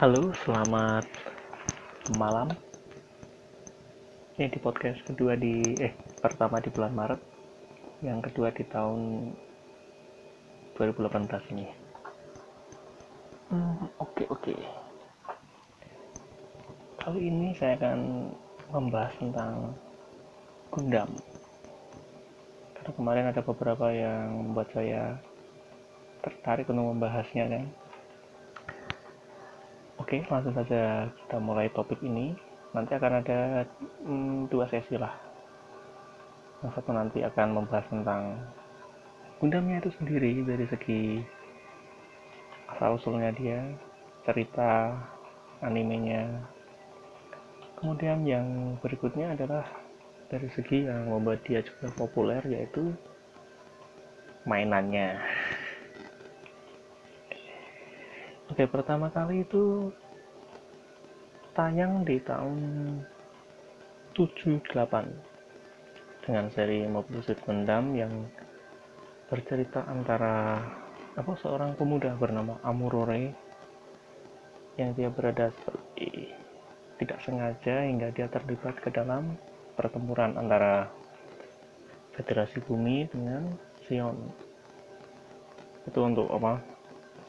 [0.00, 1.04] Halo, selamat
[2.16, 2.48] malam.
[4.40, 5.92] Ini di podcast kedua di eh
[6.24, 7.20] pertama di bulan Maret,
[8.00, 9.28] yang kedua di tahun
[10.80, 11.68] 2018 ini.
[13.52, 14.56] Hmm, oke oke.
[17.04, 18.32] Kali ini saya akan
[18.72, 19.76] membahas tentang
[20.72, 21.12] Gundam.
[22.72, 25.20] Karena kemarin ada beberapa yang membuat saya
[26.24, 27.64] tertarik untuk membahasnya kan
[30.10, 32.34] Oke, langsung saja kita mulai topik ini.
[32.74, 33.62] Nanti akan ada
[34.02, 35.14] hmm, dua sesi lah.
[36.66, 38.42] Yang satu nanti akan membahas tentang
[39.38, 41.02] Gundamnya itu sendiri dari segi
[42.74, 43.62] asal usulnya dia,
[44.26, 44.98] cerita
[45.62, 46.26] animenya.
[47.78, 49.62] Kemudian yang berikutnya adalah
[50.26, 52.90] dari segi yang membuat dia juga populer yaitu
[54.42, 55.22] mainannya.
[58.50, 59.94] Oke, pertama kali itu
[61.54, 62.58] tayang di tahun
[64.14, 64.66] 78
[66.26, 68.12] dengan seri Mobile Suit Gundam yang
[69.26, 70.62] bercerita antara
[71.18, 73.34] apa seorang pemuda bernama Amurore
[74.78, 76.30] yang dia berada seperti
[77.02, 79.34] tidak sengaja hingga dia terlibat ke dalam
[79.74, 80.92] pertempuran antara
[82.14, 83.56] Federasi Bumi dengan
[83.88, 84.16] Sion.
[85.88, 86.60] Itu untuk apa?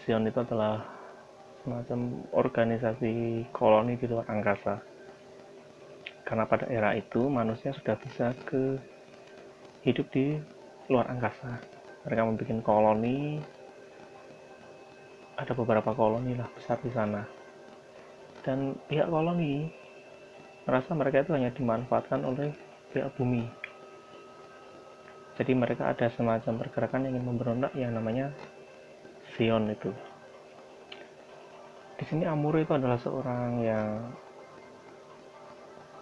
[0.04, 1.01] Sion itu adalah
[1.62, 4.82] semacam organisasi koloni di luar angkasa.
[6.26, 8.80] Karena pada era itu manusia sudah bisa ke
[9.86, 10.42] hidup di
[10.90, 11.62] luar angkasa.
[12.08, 13.38] Mereka membuat koloni.
[15.38, 17.26] Ada beberapa koloni lah besar di sana.
[18.42, 19.70] Dan pihak koloni
[20.66, 22.54] merasa mereka itu hanya dimanfaatkan oleh
[22.90, 23.46] pihak bumi.
[25.38, 28.30] Jadi mereka ada semacam pergerakan yang ingin memberontak yang namanya
[29.34, 29.90] Sion itu
[32.02, 34.10] di sini Amuro itu adalah seorang yang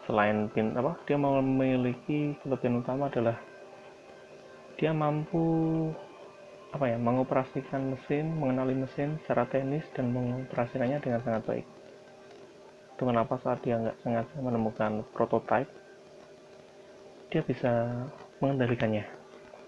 [0.08, 3.36] selain pin apa dia memiliki kelebihan utama adalah
[4.80, 5.44] dia mampu
[6.72, 11.68] apa ya mengoperasikan mesin mengenali mesin secara teknis dan mengoperasikannya dengan sangat baik.
[12.96, 15.68] Itu kenapa saat dia nggak sengaja menemukan prototipe
[17.28, 17.92] dia bisa
[18.40, 19.04] mengendalikannya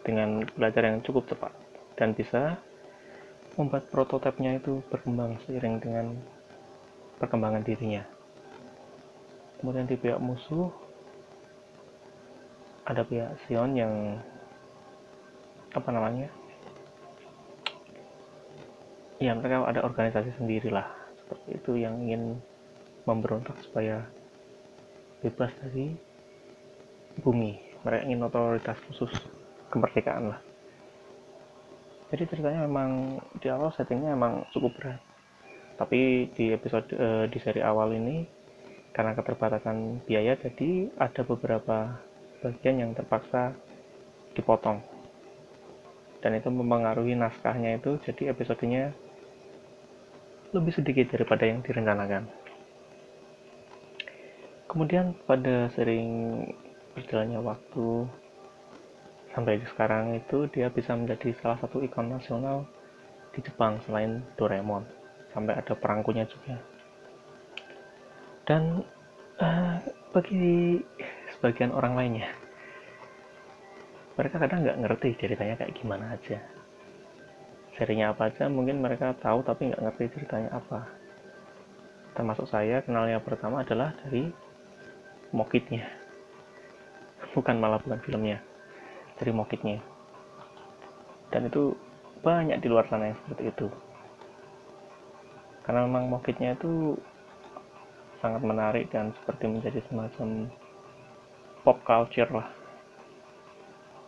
[0.07, 1.51] dengan belajar yang cukup cepat
[2.00, 2.56] dan bisa
[3.59, 6.16] membuat prototipenya itu berkembang seiring dengan
[7.19, 8.03] perkembangan dirinya.
[9.59, 10.72] Kemudian di pihak musuh
[12.88, 14.17] ada pihak Sion yang
[15.75, 16.31] apa namanya?
[19.22, 20.88] Ya mereka ada organisasi sendirilah
[21.22, 22.41] seperti itu yang ingin
[23.06, 24.01] memberontak supaya
[25.22, 25.94] bebas dari
[27.22, 27.62] bumi.
[27.85, 29.13] Mereka ingin otoritas khusus
[29.69, 30.50] kemerdekaan lah
[32.11, 34.99] jadi ceritanya memang di awal settingnya memang cukup berat.
[35.79, 38.27] Tapi di episode uh, di seri awal ini
[38.91, 41.95] karena keterbatasan biaya jadi ada beberapa
[42.44, 43.55] bagian yang terpaksa
[44.35, 44.83] dipotong.
[46.19, 48.91] Dan itu mempengaruhi naskahnya itu jadi episodenya
[50.51, 52.27] lebih sedikit daripada yang direncanakan.
[54.67, 56.44] Kemudian pada sering
[56.91, 57.88] berjalannya waktu
[59.31, 62.68] sampai sekarang itu dia bisa menjadi salah satu ikon nasional
[63.31, 64.84] di Jepang selain Doraemon.
[65.31, 66.59] Sampai ada perangkunya juga.
[68.44, 68.84] Dan
[69.40, 69.80] uh,
[70.12, 70.84] bagi
[71.38, 72.28] sebagian orang lainnya
[74.19, 76.38] mereka kadang nggak ngerti ceritanya kayak gimana aja.
[77.80, 80.84] Serinya apa aja mungkin mereka tahu tapi nggak ngerti ceritanya apa.
[82.12, 84.28] Termasuk saya kenalnya pertama adalah dari
[85.31, 85.88] mokitnya.
[87.34, 88.50] Bukan malah bukan filmnya
[89.21, 89.77] dari mokitnya
[91.31, 91.71] dan itu
[92.21, 93.67] banyak di luar sana yang seperti itu.
[95.65, 96.99] Karena memang mokitnya itu
[98.19, 100.51] sangat menarik dan seperti menjadi semacam
[101.65, 102.47] pop culture lah.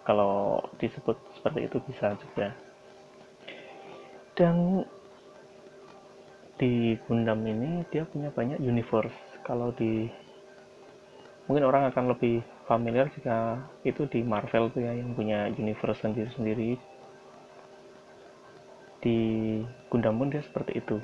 [0.03, 2.51] Kalau disebut seperti itu bisa juga.
[4.35, 4.84] Dan
[6.59, 9.16] di Gundam ini dia punya banyak universe.
[9.48, 10.12] Kalau di
[11.48, 16.80] mungkin orang akan lebih familiar jika itu di Marvel tuh ya yang punya universe sendiri-sendiri.
[19.04, 19.18] Di
[19.92, 20.98] Gundam pun dia seperti itu.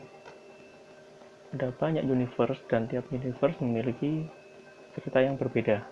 [1.51, 4.23] Ada banyak universe dan tiap universe memiliki
[4.95, 5.83] cerita yang berbeda.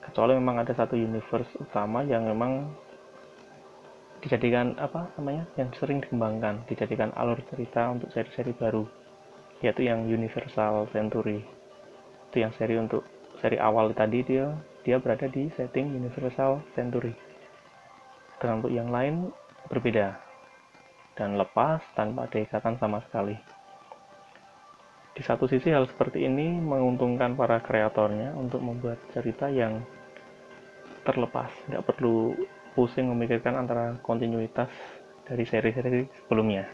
[0.00, 2.70] Kecuali memang ada satu universe utama yang memang
[4.20, 8.84] dijadikan apa namanya yang sering dikembangkan dijadikan alur cerita untuk seri-seri baru
[9.60, 11.44] yaitu yang Universal Century.
[12.32, 13.04] Itu yang seri untuk
[13.40, 14.52] seri awal tadi dia
[14.84, 17.12] dia berada di setting Universal Century.
[18.40, 19.28] Dengan untuk yang lain
[19.68, 20.16] berbeda
[21.16, 23.36] dan lepas tanpa ada ikatan sama sekali.
[25.10, 29.84] di satu sisi hal seperti ini menguntungkan para kreatornya untuk membuat cerita yang
[31.04, 32.32] terlepas nggak perlu
[32.72, 34.72] pusing memikirkan antara kontinuitas
[35.28, 36.64] dari seri-seri sebelumnya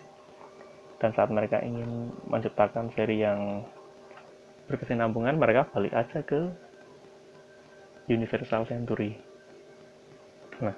[1.02, 3.66] dan saat mereka ingin menciptakan seri yang
[4.66, 6.50] berkesinambungan mereka balik aja ke
[8.10, 9.18] Universal Century.
[10.62, 10.76] Nah.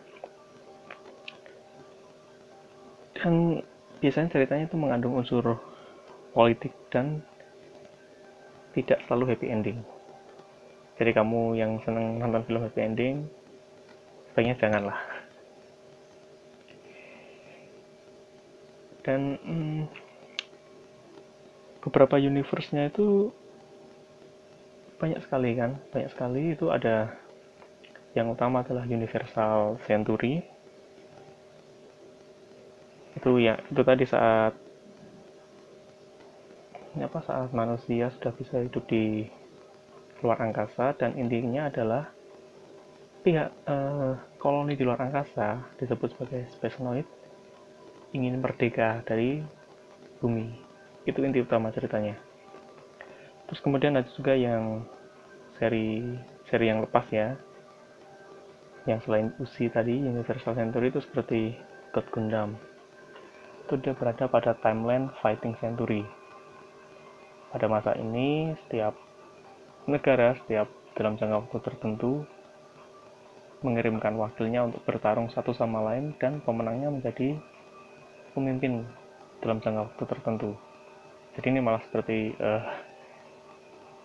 [3.18, 3.60] Dan
[3.98, 5.58] biasanya ceritanya itu mengandung unsur
[6.32, 7.20] politik dan
[8.76, 9.78] tidak selalu happy ending.
[10.98, 13.26] Jadi kamu yang senang nonton film happy ending
[14.30, 14.98] sebaiknya janganlah.
[19.02, 19.82] Dan hmm,
[21.82, 23.32] beberapa universe-nya itu
[24.98, 26.42] banyak sekali kan banyak sekali.
[26.58, 27.14] Itu ada
[28.18, 30.42] yang utama adalah Universal Century.
[33.14, 34.54] Itu ya itu tadi saat
[36.98, 39.22] apa saat manusia sudah bisa hidup di
[40.18, 42.10] luar angkasa dan intinya adalah
[43.22, 44.12] pihak eh,
[44.42, 47.06] koloni di luar angkasa disebut sebagai spacenoid
[48.10, 49.46] ingin merdeka dari
[50.18, 50.50] bumi.
[51.06, 52.27] Itu inti utama ceritanya
[53.48, 54.84] terus kemudian ada juga yang
[55.58, 56.04] seri
[56.46, 57.34] seri yang lepas ya.
[58.86, 61.52] Yang selain UC tadi Universal Century itu seperti
[61.92, 62.56] God Gundam.
[63.66, 66.06] Itu dia berada pada timeline Fighting Century.
[67.52, 68.96] Pada masa ini setiap
[69.88, 72.24] negara setiap dalam jangka waktu tertentu
[73.60, 77.34] mengirimkan wakilnya untuk bertarung satu sama lain dan pemenangnya menjadi
[78.32, 78.86] pemimpin
[79.42, 80.50] dalam jangka waktu tertentu.
[81.34, 82.62] Jadi ini malah seperti uh,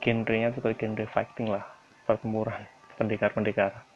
[0.04, 1.64] genrenya seperti genre fighting lah
[2.04, 2.68] pertempuran
[3.00, 3.88] pendekar-pendekar.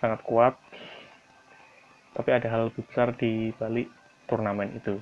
[0.00, 0.56] Sangat kuat
[2.16, 3.86] tapi ada hal lebih besar di balik
[4.26, 4.96] turnamen itu.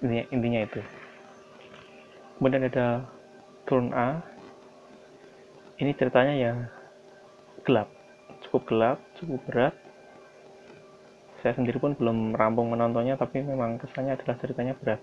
[0.00, 0.80] Intinya, intinya itu.
[2.38, 3.04] Kemudian ada
[3.68, 4.22] turn A.
[5.76, 6.52] Ini ceritanya ya
[7.66, 7.90] gelap.
[8.46, 9.74] Cukup gelap cukup berat.
[11.42, 15.00] Saya sendiri pun belum rampung menontonnya tapi memang kesannya adalah ceritanya berat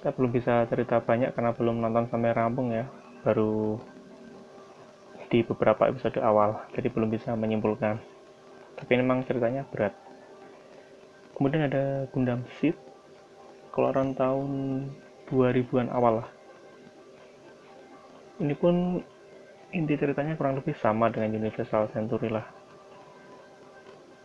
[0.00, 2.84] saya belum bisa cerita banyak karena belum nonton sampai rampung ya.
[3.24, 3.80] Baru
[5.26, 7.98] di beberapa episode awal jadi belum bisa menyimpulkan.
[8.76, 9.96] Tapi memang ceritanya berat.
[11.36, 12.76] Kemudian ada Gundam Seed
[13.72, 14.50] keluaran tahun
[15.28, 16.28] 2000-an awal lah.
[18.40, 19.00] Ini pun
[19.72, 22.44] inti ceritanya kurang lebih sama dengan Universal Century lah.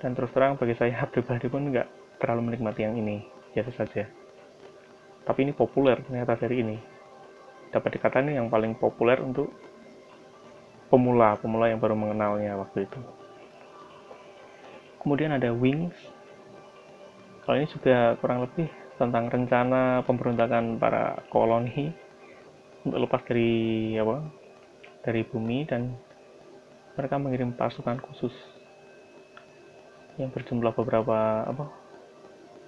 [0.03, 1.88] Dan terus terang bagi saya pribadi pun nggak
[2.19, 4.20] terlalu menikmati yang ini biasa saja
[5.25, 6.77] tapi ini populer ternyata seri ini.
[7.71, 9.53] Dapat dikatakan yang paling populer untuk
[10.91, 13.00] pemula pemula yang baru mengenalnya waktu itu.
[15.00, 15.95] Kemudian ada Wings.
[17.41, 18.69] Kalau ini juga kurang lebih
[19.01, 21.89] tentang rencana pemberontakan para koloni
[22.85, 24.21] untuk lepas dari apa
[25.01, 25.97] dari bumi dan
[26.94, 28.33] mereka mengirim pasukan khusus
[30.21, 31.65] yang berjumlah beberapa apa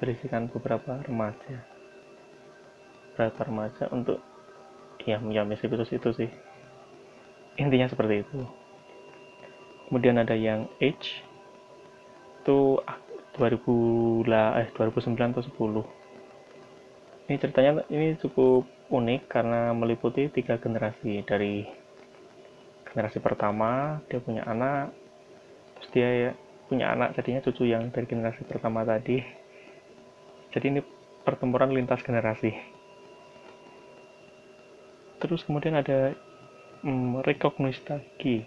[0.02, 1.73] berisikan beberapa remaja
[3.14, 4.18] beberapa remaja untuk
[5.06, 6.30] ya misi khusus itu sih.
[7.62, 8.40] Intinya seperti itu.
[9.88, 11.22] Kemudian ada yang Age
[12.44, 12.82] itu
[13.38, 16.04] 2000 lah eh 2009 atau 10
[17.24, 21.24] ini ceritanya ini cukup unik karena meliputi tiga generasi.
[21.24, 21.64] Dari
[22.84, 24.92] generasi pertama dia punya anak
[25.80, 26.32] terus dia ya
[26.68, 29.24] punya anak jadinya cucu yang dari generasi pertama tadi.
[30.52, 30.82] Jadi ini
[31.24, 32.73] pertempuran lintas generasi
[35.24, 36.12] terus kemudian ada
[36.84, 38.44] hmm, Rekognistaki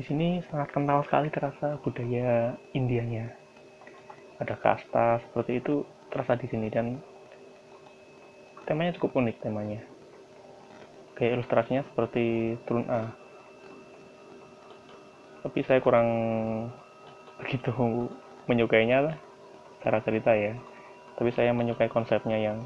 [0.00, 3.36] di sini sangat kental sekali terasa budaya Indianya.
[4.40, 6.96] Ada kasta seperti itu terasa di sini dan
[8.64, 9.84] temanya cukup unik temanya.
[11.20, 13.12] Kayak ilustrasinya seperti turun A.
[15.44, 16.08] Tapi saya kurang
[17.36, 17.68] begitu
[18.48, 19.16] menyukainya lah
[19.84, 20.56] cara cerita ya.
[21.20, 22.64] Tapi saya menyukai konsepnya yang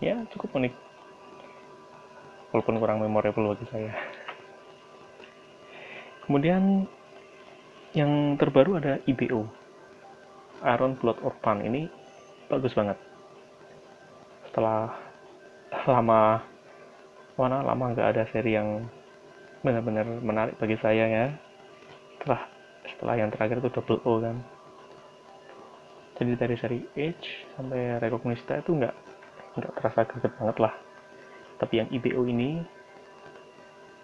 [0.00, 0.72] ya cukup unik
[2.56, 3.92] walaupun kurang memorable bagi saya.
[6.24, 6.88] Kemudian
[7.92, 9.44] yang terbaru ada IBO
[10.64, 11.60] Iron Blood Orphan.
[11.68, 11.84] Ini
[12.48, 12.96] bagus banget.
[14.48, 14.88] Setelah
[15.84, 16.40] lama
[17.36, 18.88] mana lama nggak ada seri yang
[19.60, 21.26] benar-benar menarik bagi saya ya.
[22.16, 22.40] Setelah
[22.88, 24.40] setelah yang terakhir itu double O kan.
[26.16, 27.20] Jadi dari seri H
[27.60, 28.96] sampai Recognista itu nggak
[29.60, 30.85] nggak terasa greget banget lah
[31.56, 32.60] tapi yang IBO ini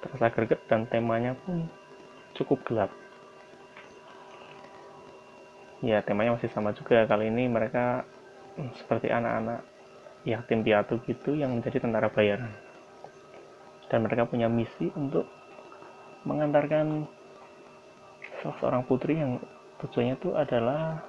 [0.03, 1.69] terasa greget dan temanya pun
[2.35, 2.91] cukup gelap.
[5.85, 7.05] Ya temanya masih sama juga.
[7.05, 8.07] Kali ini mereka
[8.57, 9.63] hmm, seperti anak-anak
[10.23, 12.51] yatim piatu gitu yang menjadi tentara bayaran.
[13.91, 15.29] Dan mereka punya misi untuk
[16.25, 17.05] mengantarkan
[18.43, 19.39] seorang putri yang
[19.83, 21.03] tujuannya itu adalah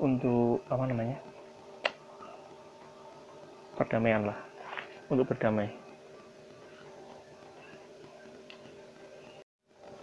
[0.00, 1.20] untuk apa namanya
[3.76, 4.49] perdamaian lah
[5.10, 5.68] untuk berdamai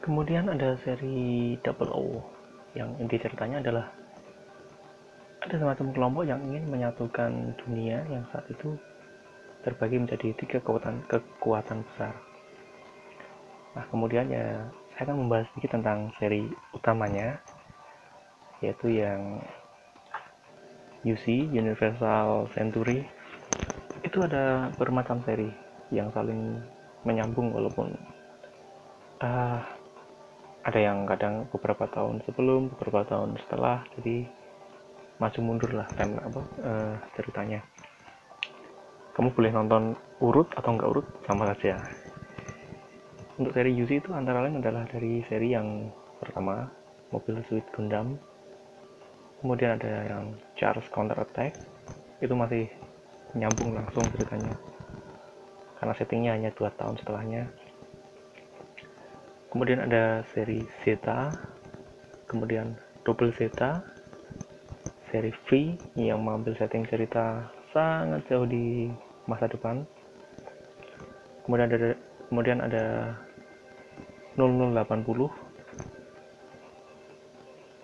[0.07, 2.23] kemudian ada seri Double O
[2.71, 3.91] yang inti ceritanya adalah
[5.43, 8.75] ada semacam kelompok yang ingin menyatukan dunia yang saat itu
[9.67, 12.15] terbagi menjadi tiga kekuatan kekuatan besar.
[13.75, 14.63] Nah kemudian ya
[14.95, 17.39] saya akan membahas sedikit tentang seri utamanya
[18.63, 19.43] yaitu yang
[21.03, 23.03] UC Universal Century
[24.07, 25.51] itu ada bermacam seri
[25.91, 26.63] yang saling
[27.03, 27.91] menyambung walaupun
[29.19, 29.59] uh,
[30.67, 34.27] ada yang kadang beberapa tahun sebelum beberapa tahun setelah jadi
[35.17, 37.63] maju mundur lah time apa uh, ceritanya.
[39.15, 41.81] Kamu boleh nonton urut atau enggak urut sama saja.
[43.37, 45.89] Untuk seri UC itu antara lain adalah dari seri yang
[46.21, 46.69] pertama
[47.09, 48.17] mobil Suit Gundam.
[49.41, 51.57] Kemudian ada yang Charles Counter Attack
[52.21, 52.65] itu masih
[53.35, 54.53] nyambung langsung ceritanya.
[55.81, 57.43] Karena settingnya hanya dua tahun setelahnya.
[59.51, 61.33] Kemudian ada seri Zeta
[62.27, 62.75] kemudian
[63.07, 63.79] double Zeta
[65.07, 68.91] seri V yang mengambil setting cerita sangat jauh di
[69.23, 69.87] masa depan.
[71.47, 71.95] Kemudian ada
[72.27, 73.15] kemudian ada
[74.35, 75.47] 0080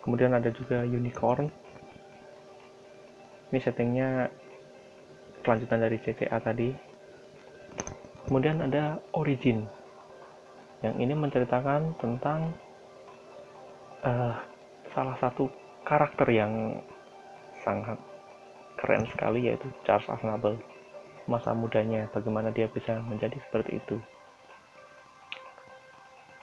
[0.03, 1.47] kemudian ada juga unicorn.
[3.49, 4.27] Ini settingnya
[5.43, 6.71] kelanjutan dari CCA tadi.
[8.23, 9.67] Kemudian ada origin
[10.79, 12.55] yang ini menceritakan tentang
[14.03, 14.35] uh,
[14.95, 15.51] salah satu
[15.83, 16.79] karakter yang
[17.63, 17.99] sangat
[18.79, 20.59] keren sekali yaitu Charles Aznavour.
[21.23, 23.95] Masa mudanya bagaimana dia bisa menjadi seperti itu.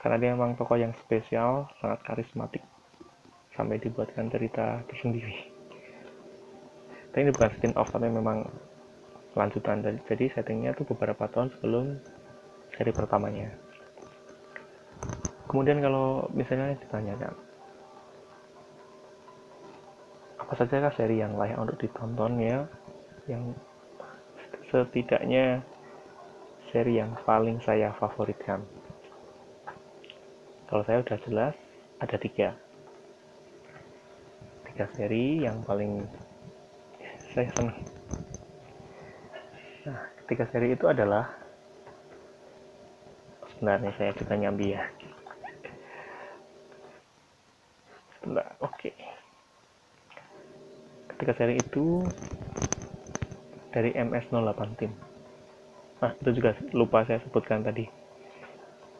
[0.01, 2.65] Karena dia memang tokoh yang spesial sangat karismatik
[3.53, 5.37] sampai dibuatkan cerita tersendiri.
[7.13, 8.49] Tapi ini bukan spin off tapi memang
[9.35, 9.83] lanjutan.
[10.07, 11.85] Jadi settingnya tuh beberapa tahun sebelum
[12.75, 13.49] seri pertamanya.
[15.47, 17.35] Kemudian kalau misalnya ditanyakan
[20.39, 22.67] apa saja kah seri yang layak untuk ditonton ya?
[23.27, 23.55] Yang
[24.67, 25.63] setidaknya
[26.71, 28.63] seri yang paling saya favoritkan.
[30.67, 31.55] Kalau saya udah jelas
[31.99, 32.55] ada tiga.
[34.71, 36.03] Tiga seri yang paling
[37.31, 37.90] saya senang
[39.87, 41.29] nah tiga seri itu adalah
[43.55, 44.83] sebenarnya saya juga nyambi ya
[48.21, 48.77] Nah, oke.
[48.77, 48.93] Okay.
[51.09, 52.05] Ketika seri itu
[53.73, 54.93] dari MS08 tim.
[56.05, 57.89] Nah, itu juga lupa saya sebutkan tadi.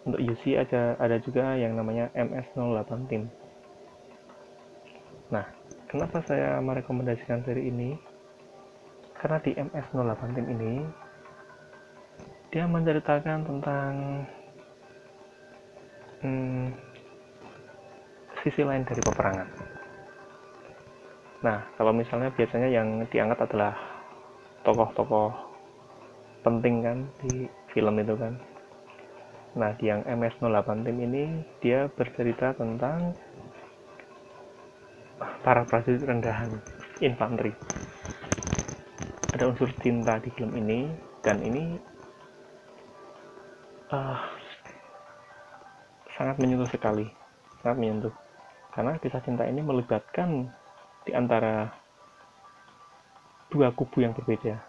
[0.09, 3.29] Untuk UC ada ada juga yang namanya MS08 tim.
[5.29, 5.45] Nah,
[5.85, 7.93] kenapa saya merekomendasikan seri ini?
[9.21, 10.73] Karena di MS08 tim ini
[12.49, 13.93] dia menceritakan tentang
[16.25, 16.73] hmm,
[18.41, 19.47] sisi lain dari peperangan.
[21.45, 23.77] Nah, kalau misalnya biasanya yang diangkat adalah
[24.65, 25.33] tokoh-tokoh
[26.41, 28.33] penting kan di film itu kan.
[29.53, 31.23] Nah, di yang MS08 tim ini
[31.61, 33.13] dia bercerita tentang
[35.45, 36.49] para prajurit rendahan
[37.01, 37.53] infanteri.
[39.41, 40.85] Ada unsur cinta di film ini
[41.25, 41.73] dan ini
[43.89, 44.21] uh,
[46.13, 47.09] sangat menyentuh sekali,
[47.65, 48.13] sangat menyentuh.
[48.69, 50.45] Karena kisah cinta ini melibatkan
[51.09, 51.73] di antara
[53.49, 54.61] dua kubu yang berbeda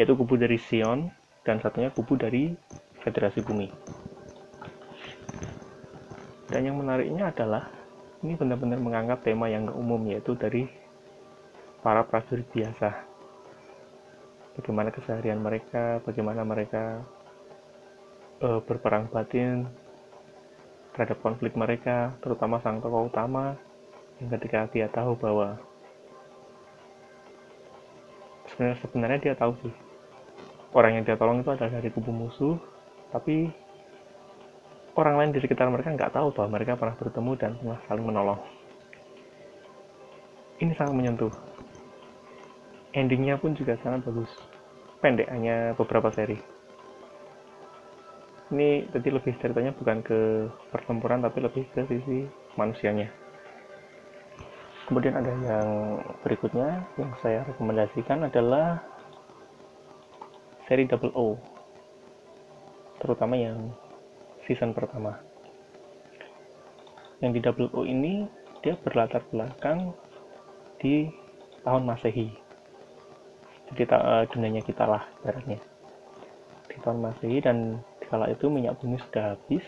[0.00, 1.12] yaitu kubu dari Sion
[1.44, 2.56] dan satunya kubu dari
[3.04, 3.68] Federasi Bumi.
[6.48, 7.68] Dan yang menariknya adalah
[8.24, 10.83] ini benar-benar mengangkat tema yang umum yaitu dari
[11.84, 12.96] para prajurit biasa
[14.56, 17.04] bagaimana keseharian mereka bagaimana mereka
[18.40, 19.68] uh, berperang batin
[20.94, 23.58] terhadap konflik mereka, terutama sang tokoh utama
[24.22, 25.58] yang ketika dia tahu bahwa
[28.46, 29.74] sebenarnya sebenarnya dia tahu sih
[30.70, 32.54] orang yang dia tolong itu adalah dari kubu musuh,
[33.10, 33.50] tapi
[34.94, 38.40] orang lain di sekitar mereka nggak tahu bahwa mereka pernah bertemu dan pernah saling menolong.
[40.62, 41.53] Ini sangat menyentuh.
[42.94, 44.30] Endingnya pun juga sangat bagus.
[45.02, 46.38] Pendek hanya beberapa seri.
[48.54, 52.22] Ini tadi lebih ceritanya bukan ke pertempuran tapi lebih ke sisi
[52.54, 53.10] manusianya.
[54.86, 55.68] Kemudian ada yang
[56.22, 58.78] berikutnya yang saya rekomendasikan adalah
[60.70, 61.34] seri Double O
[63.02, 63.74] terutama yang
[64.46, 65.18] season pertama.
[67.18, 68.30] Yang di Double O ini
[68.62, 69.90] dia berlatar belakang
[70.78, 71.10] di
[71.66, 72.43] tahun masehi
[73.72, 75.60] jadi uh, dunianya kita lah ibaratnya.
[76.68, 77.80] Di tahun masehi dan
[78.10, 79.64] kala itu minyak bumi sudah habis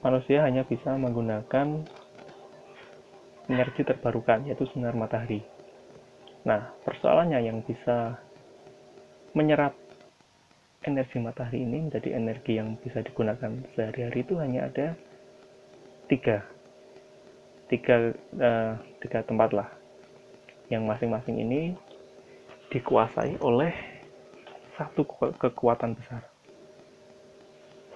[0.00, 1.84] manusia hanya bisa menggunakan
[3.50, 5.44] energi terbarukan yaitu sinar matahari.
[6.46, 8.16] Nah, persoalannya yang bisa
[9.36, 9.76] menyerap
[10.80, 14.96] energi matahari ini menjadi energi yang bisa digunakan sehari-hari itu hanya ada
[16.08, 16.40] tiga.
[17.68, 18.74] Tiga uh,
[19.04, 19.68] tiga tempat lah.
[20.72, 21.60] Yang masing-masing ini
[22.70, 23.74] dikuasai oleh
[24.78, 25.02] satu
[25.36, 26.22] kekuatan besar.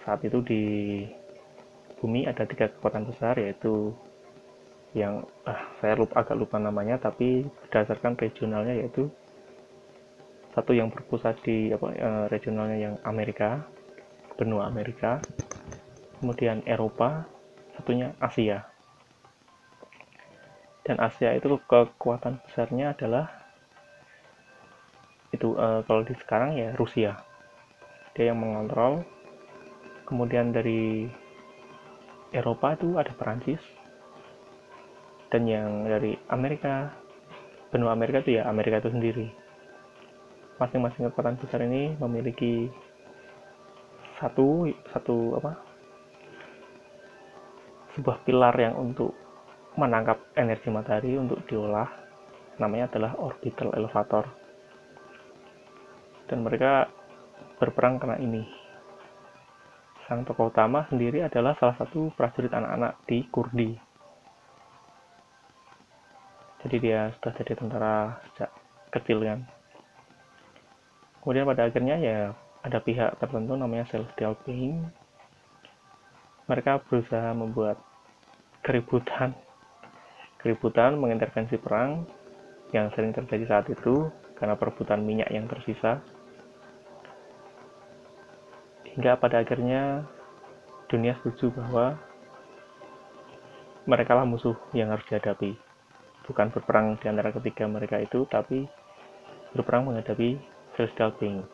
[0.02, 0.62] Saat itu di
[2.02, 3.94] bumi ada tiga kekuatan besar yaitu
[4.92, 9.08] yang ah, saya lupa agak lupa namanya tapi berdasarkan regionalnya yaitu
[10.54, 13.64] satu yang berpusat di apa eh, regionalnya yang Amerika
[14.38, 15.18] benua Amerika
[16.20, 17.24] kemudian Eropa
[17.74, 18.66] satunya Asia.
[20.84, 23.43] Dan Asia itu kekuatan besarnya adalah
[25.34, 27.18] itu eh, kalau di sekarang ya Rusia.
[28.14, 29.02] Dia yang mengontrol.
[30.06, 31.10] Kemudian dari
[32.30, 33.60] Eropa itu ada Perancis.
[35.32, 36.94] Dan yang dari Amerika
[37.74, 39.26] benua Amerika itu ya Amerika itu sendiri.
[40.62, 42.70] Masing-masing kekuatan besar ini memiliki
[44.22, 45.52] satu satu apa?
[47.98, 49.10] Sebuah pilar yang untuk
[49.74, 51.90] menangkap energi matahari untuk diolah.
[52.62, 54.43] Namanya adalah orbital elevator
[56.28, 56.88] dan mereka
[57.58, 58.44] berperang karena ini.
[60.04, 63.72] Sang tokoh utama sendiri adalah salah satu prajurit anak-anak di Kurdi.
[66.64, 68.50] Jadi dia sudah jadi tentara sejak
[68.92, 69.44] kecil kan?
[71.20, 72.18] Kemudian pada akhirnya ya
[72.64, 74.84] ada pihak tertentu namanya celestial being
[76.44, 77.80] mereka berusaha membuat
[78.60, 79.32] keributan.
[80.40, 82.04] Keributan mengintervensi perang
[82.76, 86.04] yang sering terjadi saat itu karena perebutan minyak yang tersisa
[88.94, 90.06] hingga pada akhirnya
[90.88, 91.98] dunia setuju bahwa
[93.84, 95.58] mereka lah musuh yang harus dihadapi
[96.24, 98.64] bukan berperang di antara ketiga mereka itu, tapi
[99.52, 100.40] berperang menghadapi
[100.74, 101.44] celestial being.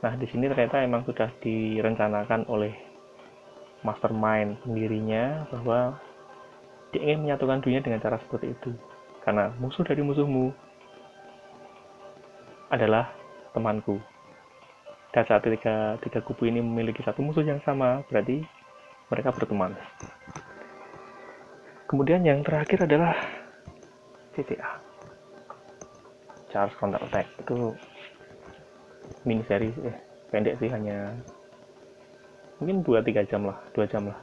[0.00, 2.72] Nah, di sini ternyata emang sudah direncanakan oleh
[3.84, 5.96] mastermind pendirinya bahwa
[6.92, 8.72] dia ingin menyatukan dunia dengan cara seperti itu.
[9.22, 10.52] Karena musuh dari musuhmu
[12.72, 13.12] adalah
[13.52, 14.00] temanku.
[15.16, 18.44] Dan saat tiga, tiga kubu ini memiliki satu musuh yang sama, berarti
[19.08, 19.72] mereka berteman.
[21.88, 23.16] Kemudian yang terakhir adalah
[24.36, 24.76] CTA
[26.52, 27.32] Charles Counter Attack.
[27.40, 27.72] Itu
[29.24, 29.96] mini seri eh,
[30.28, 31.16] pendek sih hanya
[32.60, 34.20] mungkin 2-3 jam lah 2 jam lah.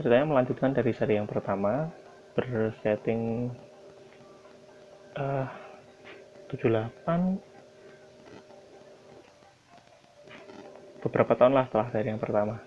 [0.00, 1.92] Ceritanya melanjutkan dari seri yang pertama
[2.32, 3.52] bersetting
[5.20, 5.44] uh,
[6.48, 7.51] 78
[11.02, 12.62] beberapa tahun lah setelah seri yang pertama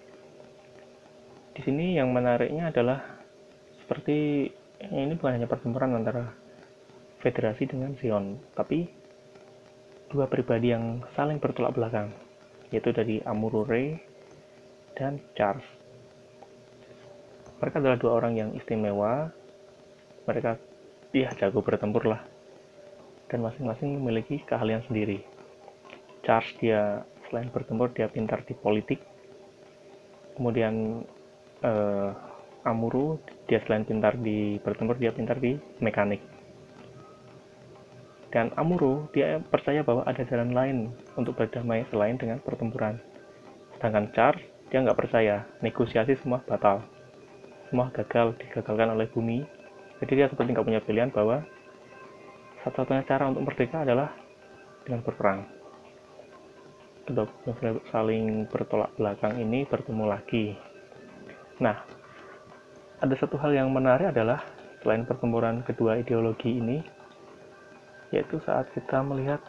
[1.56, 3.00] di sini yang menariknya adalah
[3.80, 4.52] seperti
[4.92, 6.36] ini bukan hanya pertempuran antara
[7.24, 8.92] federasi dengan Zion, tapi
[10.12, 12.12] dua pribadi yang saling bertolak belakang,
[12.76, 14.04] yaitu dari Amurore
[15.00, 15.64] dan Charles.
[17.64, 19.32] Mereka adalah dua orang yang istimewa,
[20.28, 20.60] mereka
[21.16, 22.20] ya jago bertempur lah,
[23.32, 25.24] dan masing-masing memiliki keahlian sendiri.
[26.28, 29.00] Charles dia selain bertempur dia pintar di politik,
[30.38, 31.06] kemudian
[31.64, 32.12] eh,
[32.66, 36.18] Amuro dia selain pintar di bertempur dia pintar di mekanik.
[38.34, 40.78] Dan Amuro dia percaya bahwa ada jalan lain
[41.16, 42.98] untuk berdamai selain dengan pertempuran.
[43.78, 45.46] Sedangkan Charles dia nggak percaya.
[45.62, 46.84] Negosiasi semua batal.
[47.70, 49.46] Semua gagal digagalkan oleh bumi.
[50.04, 51.46] Jadi dia seperti nggak punya pilihan bahwa
[52.66, 54.10] satu-satunya cara untuk merdeka adalah
[54.84, 55.65] dengan berperang
[57.06, 57.30] kedua
[57.94, 60.58] saling bertolak belakang ini bertemu lagi.
[61.62, 61.78] Nah
[63.00, 64.42] ada satu hal yang menarik adalah
[64.82, 66.82] selain pertempuran kedua ideologi ini
[68.14, 69.42] yaitu saat kita melihat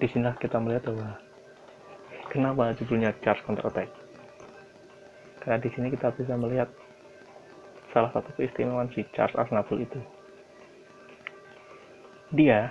[0.00, 1.20] di sini kita melihat bahwa
[2.32, 3.90] kenapa judulnya Charge Counter Attack?
[5.44, 6.68] Karena di sini kita bisa melihat
[7.92, 10.00] salah satu keistimewaan si Charles Aznavour itu.
[12.30, 12.70] Dia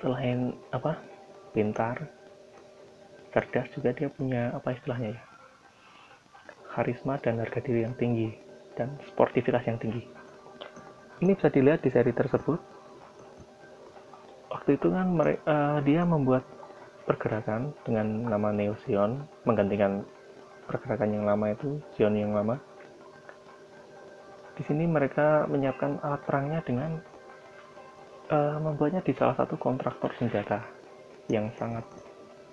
[0.00, 0.96] selain apa
[1.52, 2.08] pintar
[3.30, 5.22] cerdas juga dia punya apa istilahnya ya
[6.70, 8.30] karisma dan harga diri yang tinggi
[8.78, 10.06] dan sportivitas yang tinggi.
[11.20, 12.56] Ini bisa dilihat di seri tersebut.
[14.50, 16.46] Waktu itu kan mereka, uh, eh, dia membuat
[17.04, 20.06] pergerakan dengan nama Neo Sion, menggantikan
[20.70, 22.56] pergerakan yang lama itu, Sion yang lama.
[24.54, 27.00] Di sini mereka menyiapkan alat perangnya dengan
[28.30, 30.62] uh, membuatnya di salah satu kontraktor senjata
[31.28, 31.84] yang sangat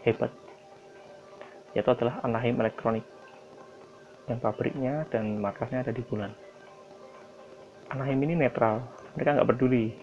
[0.04, 0.30] hebat,
[1.78, 3.06] yaitu adalah Anaheim Electronic
[4.28, 6.34] yang pabriknya dan markasnya ada di bulan.
[7.88, 8.84] Anaheim ini netral,
[9.16, 9.96] mereka nggak peduli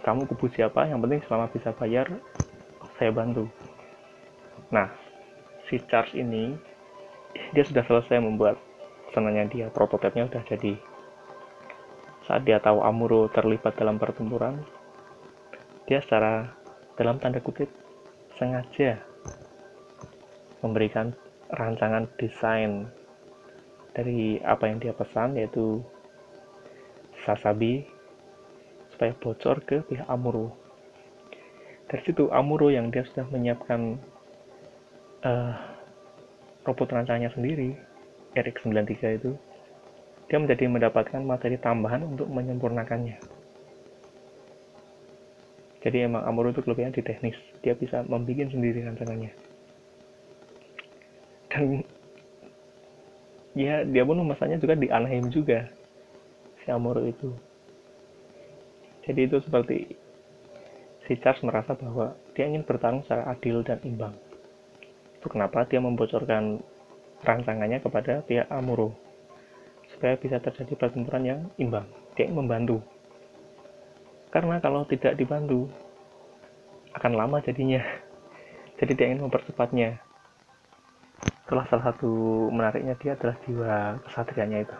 [0.00, 2.08] kamu kubu siapa, yang penting selama bisa bayar,
[2.96, 3.44] saya bantu.
[4.72, 4.88] Nah,
[5.68, 6.56] si Charles ini,
[7.52, 8.56] dia sudah selesai membuat
[9.12, 10.74] senangnya dia, prototipnya sudah jadi.
[12.30, 14.62] Saat dia tahu Amuro terlibat dalam pertempuran,
[15.90, 16.46] dia secara
[16.94, 17.66] dalam tanda kutip
[18.38, 19.02] sengaja
[20.62, 21.10] memberikan
[21.50, 22.86] rancangan desain
[23.98, 25.82] dari apa yang dia pesan yaitu
[27.26, 27.82] Sasabi
[28.94, 30.54] supaya bocor ke pihak Amuro.
[31.90, 33.98] Dari situ Amuro yang dia sudah menyiapkan
[35.26, 35.58] uh,
[36.62, 37.74] robot rancangannya sendiri,
[38.38, 39.34] RX93 itu,
[40.30, 43.18] dia menjadi mendapatkan materi tambahan untuk menyempurnakannya.
[45.82, 47.34] Jadi emang Amuro itu kelebihan di teknis,
[47.66, 49.32] dia bisa membuat sendiri rancangannya.
[51.50, 51.82] Dan
[53.58, 55.66] ya dia pun memasangnya juga di Anaheim juga
[56.62, 57.34] si Amuro itu
[59.02, 59.98] jadi itu seperti
[61.08, 64.14] si Charles merasa bahwa dia ingin bertarung secara adil dan imbang
[65.18, 66.62] itu kenapa dia membocorkan
[67.26, 68.94] rancangannya kepada pihak Amuro
[70.00, 71.84] supaya bisa terjadi pertempuran yang imbang
[72.16, 72.80] dia ingin membantu.
[74.32, 75.68] Karena kalau tidak dibantu
[76.96, 77.84] akan lama jadinya.
[78.80, 80.00] Jadi dia ingin mempercepatnya.
[81.44, 82.08] Itulah salah satu
[82.48, 84.76] menariknya dia adalah jiwa kesatrianya itu.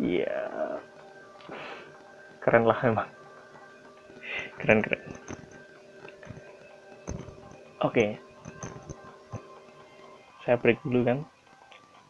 [0.00, 0.40] Iya.
[2.40, 3.08] Keren lah emang
[4.56, 5.02] keren keren.
[7.84, 8.16] Oke.
[10.48, 11.18] Saya break dulu kan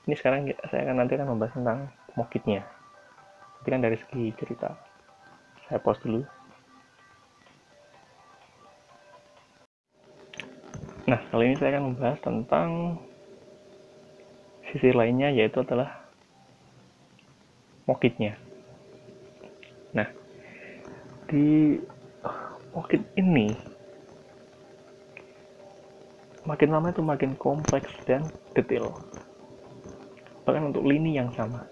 [0.08, 1.78] ini sekarang saya akan nanti akan membahas tentang
[2.14, 2.62] mokitnya
[3.60, 4.72] tapi kan dari segi cerita
[5.68, 6.22] saya pause dulu
[11.10, 12.68] Nah, kali ini saya akan membahas tentang
[14.70, 16.06] sisi lainnya yaitu adalah
[17.82, 18.38] mokitnya.
[19.90, 20.06] Nah,
[21.26, 21.74] di
[22.70, 23.50] mokit ini
[26.46, 28.22] makin lama itu makin kompleks dan
[28.54, 28.94] detail.
[30.44, 31.64] Bahkan untuk lini yang sama.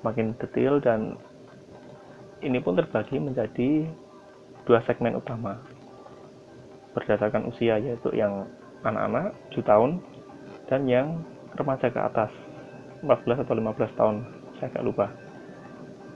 [0.00, 1.16] Makin detail dan
[2.40, 3.84] ini pun terbagi menjadi
[4.64, 5.60] dua segmen utama.
[6.96, 8.48] Berdasarkan usia yaitu yang
[8.82, 9.90] anak-anak 7 tahun
[10.66, 11.20] dan yang
[11.54, 12.32] remaja ke atas
[13.04, 14.16] 14 atau 15 tahun.
[14.56, 15.06] Saya agak lupa.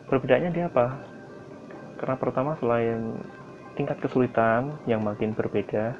[0.09, 1.01] Perbedaannya dia apa?
[2.01, 3.17] Karena pertama selain
[3.75, 5.97] tingkat kesulitan yang makin berbeda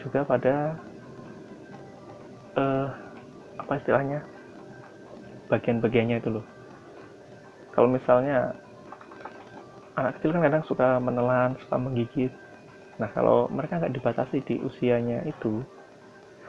[0.00, 0.74] juga pada
[2.56, 2.88] uh,
[3.62, 4.20] apa istilahnya
[5.46, 6.46] bagian-bagiannya itu loh
[7.72, 8.52] kalau misalnya
[9.94, 12.32] anak kecil kan kadang suka menelan suka menggigit
[13.00, 15.64] Nah, kalau mereka nggak dibatasi di usianya itu,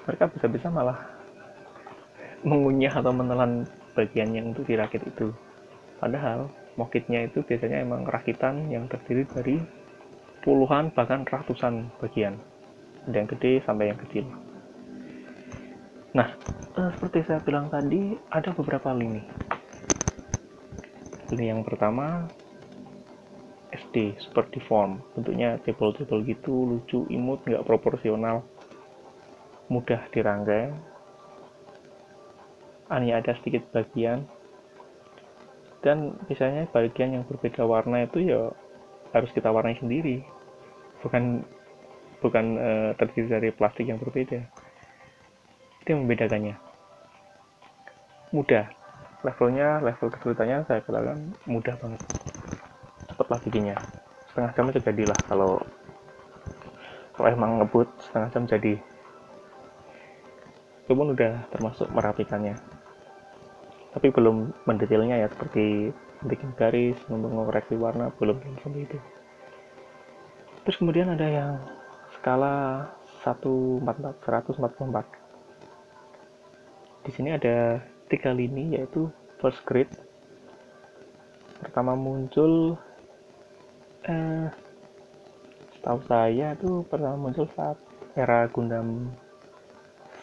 [0.04, 1.02] mereka bisa-bisa malah
[2.44, 3.66] mengunyah atau menelan
[3.98, 5.32] bagian yang untuk dirakit itu.
[5.98, 9.58] Padahal mokitnya itu biasanya emang rakitan yang terdiri dari
[10.46, 12.36] puluhan bahkan ratusan bagian.
[13.10, 14.26] Ada yang gede sampai yang kecil.
[16.14, 16.30] Nah,
[16.78, 19.26] eh, seperti saya bilang tadi, ada beberapa lini.
[21.34, 22.30] Lini yang pertama
[23.74, 28.46] SD super deform bentuknya table-table gitu lucu imut nggak proporsional
[29.74, 30.70] mudah dirangkai.
[32.94, 34.30] Hanya ada sedikit bagian.
[35.82, 38.54] Dan misalnya bagian yang berbeda warna itu ya
[39.18, 40.22] harus kita warnai sendiri.
[41.02, 41.42] Bukan
[42.22, 42.70] bukan e,
[43.02, 44.53] terdiri dari plastik yang berbeda
[45.84, 46.56] itu yang membedakannya.
[48.32, 48.72] Mudah.
[49.24, 52.02] Levelnya level kesulitannya saya katakan mudah banget.
[53.12, 53.76] Cepatlah bikinnya.
[54.32, 55.60] Setengah jam aja jadilah kalau
[57.14, 58.74] kalau emang ngebut setengah jam jadi.
[60.88, 62.56] Itu pun udah termasuk merapikannya.
[63.92, 65.92] Tapi belum mendetailnya ya seperti
[66.24, 68.98] bikin garis mengoreksi warna belum sampai itu.
[70.64, 71.60] Terus kemudian ada yang
[72.18, 72.88] skala
[73.24, 73.84] 144
[74.24, 75.23] 144
[77.04, 79.12] di sini ada tiga lini yaitu
[79.44, 79.92] first grade.
[81.60, 82.80] Pertama muncul
[84.08, 84.48] eh,
[85.76, 87.76] setahu saya itu pernah muncul saat
[88.16, 89.12] era Gundam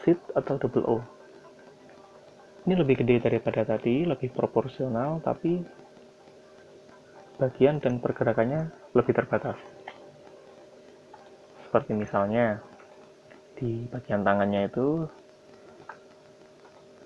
[0.00, 0.96] Seed atau Double O.
[2.64, 5.60] Ini lebih gede daripada tadi lebih proporsional tapi
[7.36, 9.56] bagian dan pergerakannya lebih terbatas.
[11.64, 12.60] Seperti misalnya
[13.56, 15.08] di bagian tangannya itu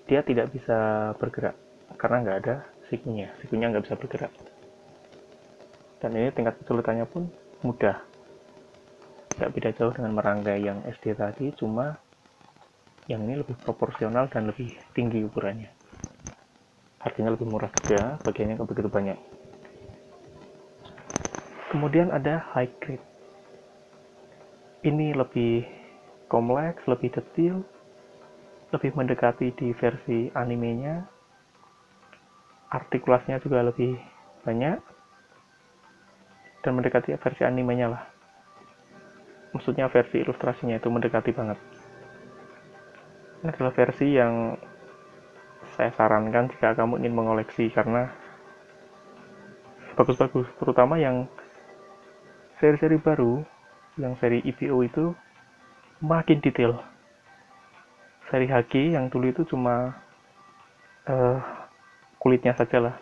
[0.05, 1.57] dia tidak bisa bergerak
[1.97, 2.57] karena nggak ada
[2.93, 3.33] sikunya.
[3.41, 4.33] Sikunya nggak bisa bergerak.
[6.05, 7.33] Dan ini tingkat kesulitannya pun
[7.65, 7.97] mudah.
[9.41, 11.97] Nggak beda jauh dengan merangkai yang SD tadi cuma
[13.09, 15.73] yang ini lebih proporsional dan lebih tinggi ukurannya.
[17.01, 19.19] Harganya lebih murah juga bagiannya nggak begitu banyak.
[21.73, 23.03] Kemudian ada high grade.
[24.85, 25.65] Ini lebih
[26.29, 27.65] kompleks lebih detail
[28.75, 31.07] lebih mendekati di versi animenya.
[32.75, 33.95] Artikulasinya juga lebih
[34.43, 34.83] banyak.
[36.67, 38.03] Dan mendekati versi animenya lah.
[39.55, 41.59] Maksudnya versi ilustrasinya itu mendekati banget.
[43.45, 44.59] Ini adalah versi yang
[45.79, 48.11] saya sarankan jika kamu ingin mengoleksi karena
[49.95, 50.51] bagus-bagus.
[50.59, 51.31] Terutama yang
[52.59, 53.45] seri-seri baru
[53.95, 55.15] yang seri EPO itu
[56.03, 56.94] makin detail
[58.29, 59.97] seri HG yang dulu itu cuma
[61.09, 61.39] uh,
[62.19, 62.97] kulitnya saja lah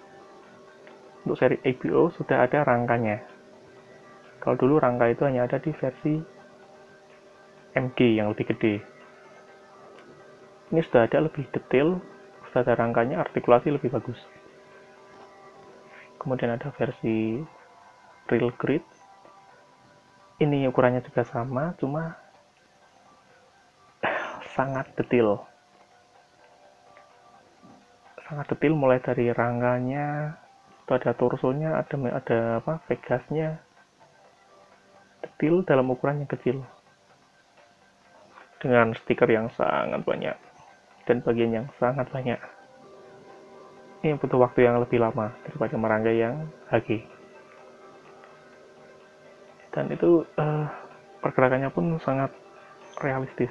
[1.23, 3.23] untuk seri EPO sudah ada rangkanya
[4.43, 6.19] kalau dulu rangka itu hanya ada di versi
[7.79, 8.83] MG yang lebih gede.
[10.75, 12.03] Ini sudah ada lebih detail,
[12.51, 14.19] sudah ada rangkanya, artikulasi lebih bagus.
[16.19, 17.39] Kemudian ada versi
[18.27, 18.83] real grid.
[20.43, 22.19] Ini ukurannya juga sama, cuma
[24.53, 25.45] sangat detail.
[28.29, 30.37] Sangat detail mulai dari rangkanya,
[30.85, 33.61] itu ada torsonya, ada ada apa, vegasnya,
[35.25, 36.57] detail dalam ukuran yang kecil.
[38.63, 40.37] Dengan stiker yang sangat banyak.
[41.03, 42.39] Dan bagian yang sangat banyak.
[44.07, 47.03] Ini butuh waktu yang lebih lama daripada merangkai yang HG
[49.73, 50.69] dan itu uh,
[51.25, 52.29] pergerakannya pun sangat
[53.01, 53.49] realistis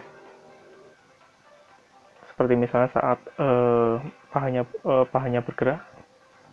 [2.32, 4.00] seperti misalnya saat uh,
[4.32, 5.84] pahanya uh, pahanya bergerak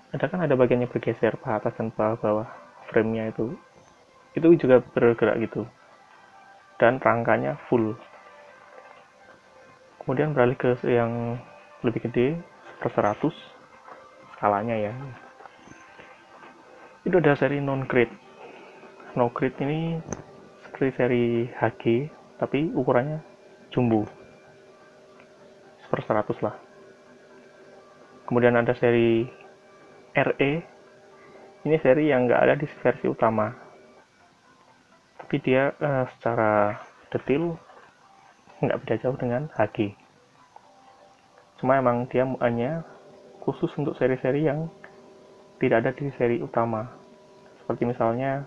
[0.09, 2.49] ada kan ada bagiannya bergeser paha atas dan paha bawah
[2.89, 3.53] framenya itu.
[4.33, 5.69] Itu juga bergerak gitu.
[6.81, 7.93] Dan rangkanya full.
[10.01, 11.37] Kemudian beralih ke yang
[11.85, 12.41] lebih gede
[12.81, 13.21] per 100
[14.33, 14.93] skalanya ya.
[17.05, 18.09] Itu ada seri non grid
[19.17, 19.99] no grid ini
[20.63, 21.83] seperti seri HG
[22.39, 23.19] tapi ukurannya
[23.73, 24.07] jumbo
[25.89, 26.57] per 100 lah.
[28.29, 29.25] Kemudian ada seri
[30.13, 30.53] RE
[31.65, 33.49] ini seri yang nggak ada di versi utama.
[35.19, 36.77] Tapi dia uh, secara
[37.09, 37.57] detail
[38.61, 40.09] nggak beda jauh dengan HG
[41.59, 42.87] cuma emang dia hanya
[43.43, 44.71] khusus untuk seri-seri yang
[45.59, 46.87] tidak ada di seri utama.
[47.59, 48.47] Seperti misalnya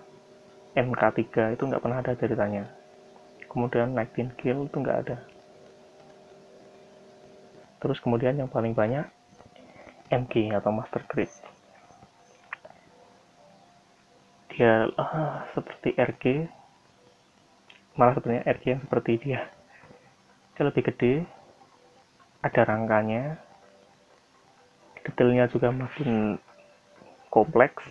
[0.72, 2.64] MK3 itu nggak pernah ada ceritanya.
[3.52, 5.16] Kemudian Nightingale itu nggak ada
[7.82, 9.02] terus kemudian yang paling banyak
[10.06, 11.34] MG atau Master Grade.
[14.54, 16.24] Dia uh, seperti RG
[17.98, 19.50] malah sebenarnya RG yang seperti dia.
[20.54, 21.26] Dia lebih gede.
[22.46, 23.42] Ada rangkanya.
[25.02, 26.38] Detailnya juga makin
[27.34, 27.82] kompleks.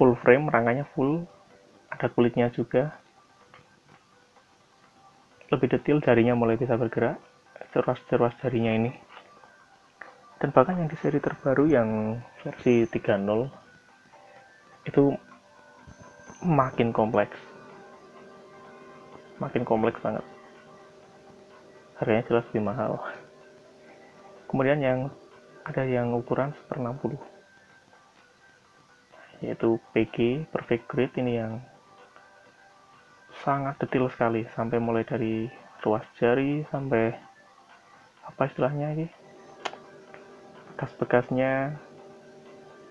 [0.00, 1.28] Full frame rangkanya full.
[1.92, 2.96] Ada kulitnya juga.
[5.52, 7.27] Lebih detail jarinya mulai bisa bergerak
[7.70, 8.90] ceras-ceras jarinya ini.
[10.38, 13.50] Dan bahkan yang di seri terbaru yang versi 3.0
[14.86, 15.10] itu
[16.46, 17.34] makin kompleks.
[19.42, 20.22] Makin kompleks banget.
[21.98, 23.02] Harganya jelas lebih mahal.
[24.46, 25.10] Kemudian yang
[25.66, 27.38] ada yang ukuran 1 60
[29.38, 31.62] yaitu PG perfect grade ini yang
[33.46, 34.42] sangat detail sekali.
[34.54, 35.46] Sampai mulai dari
[35.82, 37.14] ruas jari sampai
[38.28, 39.06] apa istilahnya ini?
[40.76, 41.80] Bekas-bekasnya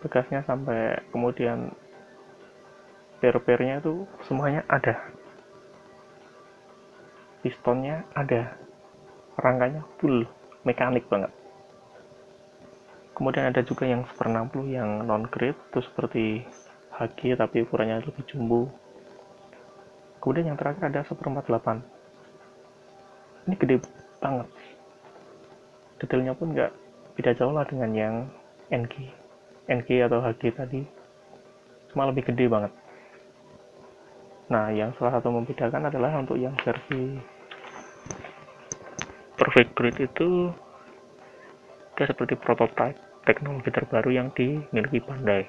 [0.01, 1.71] bekasnya sampai kemudian
[3.21, 4.97] per-pernya itu semuanya ada.
[7.45, 8.57] Pistonnya ada.
[9.37, 10.25] Rangkanya full
[10.65, 11.29] mekanik banget.
[13.13, 16.45] Kemudian ada juga yang super 60 yang non grade itu seperti
[16.97, 18.69] HG tapi ukurannya lebih jumbo.
[20.17, 21.97] Kemudian yang terakhir ada super 48
[23.47, 23.75] ini gede
[24.19, 24.47] banget
[25.97, 26.71] detailnya pun nggak
[27.17, 28.15] beda jauh lah dengan yang
[28.69, 29.09] NG
[29.67, 30.81] NG atau HG tadi.
[31.91, 32.71] Cuma lebih gede banget.
[34.47, 37.19] Nah yang salah satu membedakan adalah untuk yang versi
[39.35, 40.49] perfect grid itu
[41.99, 42.95] dia seperti prototipe
[43.27, 45.43] teknologi terbaru yang dimiliki Bandai.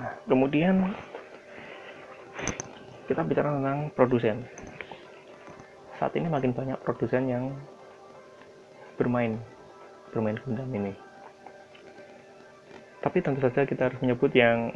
[0.00, 0.96] Nah kemudian
[3.04, 4.40] kita bicara tentang produsen.
[6.00, 7.52] Saat ini makin banyak produsen yang
[8.94, 9.38] bermain
[10.14, 10.94] bermain Gundam ini.
[13.02, 14.72] Tapi tentu saja kita harus menyebut yang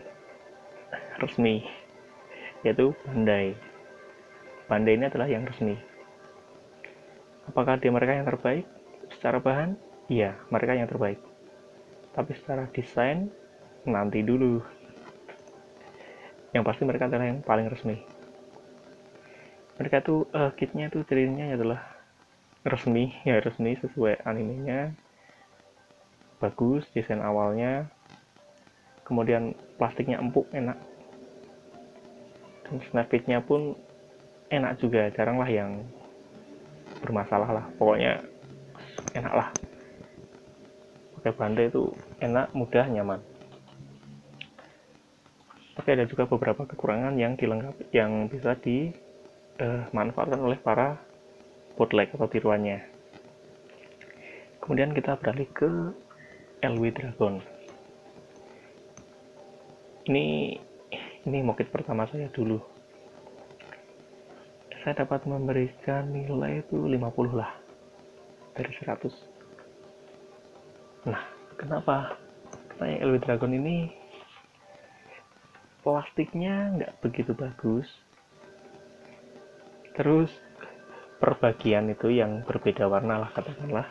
[1.22, 1.64] resmi
[2.66, 3.54] yaitu Bandai.
[4.66, 5.78] Bandai ini adalah yang resmi.
[7.48, 8.66] Apakah dia mereka yang terbaik?
[9.14, 9.78] Secara bahan?
[10.10, 11.22] Iya mereka yang terbaik.
[12.12, 13.30] Tapi secara desain
[13.86, 14.60] nanti dulu.
[16.52, 17.96] Yang pasti mereka adalah yang paling resmi.
[19.78, 21.97] Mereka tuh uh, kitnya tuh cirinya adalah
[22.66, 24.94] resmi ya resmi sesuai animenya.
[26.38, 27.90] Bagus desain awalnya.
[29.06, 30.78] Kemudian plastiknya empuk enak.
[32.68, 33.74] Dan snapfitnya pun
[34.52, 35.82] enak juga jarang lah yang
[37.02, 37.64] bermasalah lah.
[37.78, 38.22] Pokoknya
[39.14, 39.48] enak lah.
[41.18, 41.90] Pakai bandai itu
[42.22, 43.20] enak mudah nyaman.
[45.78, 48.90] Tapi ada juga beberapa kekurangan yang dilengkapi yang bisa di
[49.58, 51.07] dimanfaatkan eh, oleh para
[51.78, 52.82] bootleg atau tiruannya.
[54.58, 55.70] Kemudian kita beralih ke
[56.66, 57.38] LW Dragon.
[60.10, 60.58] Ini
[61.22, 62.58] ini mokit pertama saya dulu.
[64.82, 66.98] Saya dapat memberikan nilai itu 50
[67.38, 67.54] lah
[68.58, 71.06] dari 100.
[71.06, 71.22] Nah,
[71.54, 72.18] kenapa?
[72.74, 73.94] Karena LW Dragon ini
[75.86, 77.88] plastiknya nggak begitu bagus
[79.96, 80.28] terus
[81.18, 83.86] perbagian itu yang berbeda warna lah katakanlah.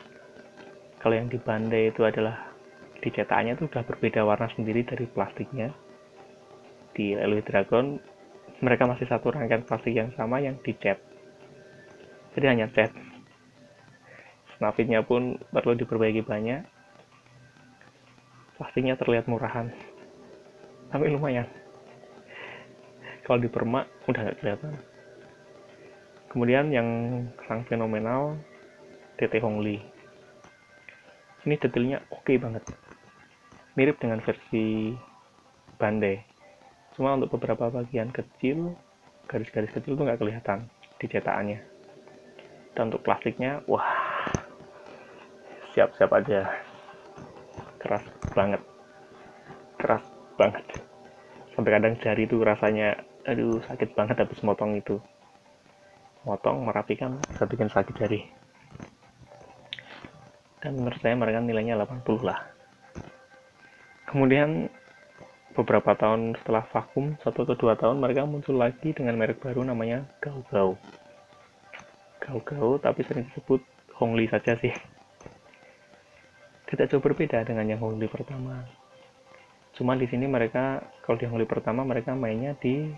[0.97, 2.51] Kalau yang di bandai itu adalah
[3.03, 5.69] dicetaknya itu sudah berbeda warna sendiri dari plastiknya.
[6.95, 7.99] Di LW Dragon
[8.63, 10.97] mereka masih satu rangkaian plastik yang sama yang dicat.
[12.33, 12.89] Jadi hanya cat.
[14.57, 16.65] Snapitnya pun perlu diperbaiki banyak.
[18.57, 19.69] Plastiknya terlihat murahan.
[20.89, 21.45] Tapi lumayan.
[23.21, 24.96] Kalau di permak udah gak kelihatan
[26.31, 26.87] kemudian yang
[27.47, 28.39] sang fenomenal
[29.17, 29.97] TT Hongli
[31.47, 32.59] ini detailnya oke okay banget.
[33.79, 34.91] Mirip dengan versi
[35.79, 36.19] Bandai.
[36.91, 38.75] Cuma untuk beberapa bagian kecil
[39.31, 40.67] garis-garis kecil itu nggak kelihatan
[40.99, 41.63] di cetakannya.
[42.75, 43.87] Dan untuk plastiknya wah
[45.71, 46.51] siap-siap aja.
[47.79, 48.03] Keras
[48.35, 48.59] banget.
[49.79, 50.03] Keras
[50.35, 50.67] banget.
[51.55, 54.99] Sampai kadang jari itu rasanya aduh sakit banget habis motong itu
[56.23, 58.21] motong merapikan bisa bikin sakit jari.
[60.63, 62.39] Dan menurut saya mereka nilainya 80 lah.
[64.09, 64.71] Kemudian
[65.53, 70.05] beberapa tahun setelah vakum satu atau dua tahun mereka muncul lagi dengan merek baru namanya
[70.21, 70.77] Gao Gao
[72.21, 73.61] Gao Gao tapi sering disebut
[73.97, 74.69] Hongli saja sih.
[76.69, 78.61] Tidak jauh berbeda dengan yang Hongli pertama.
[79.73, 82.93] Cuma di sini mereka kalau di Hongli pertama mereka mainnya di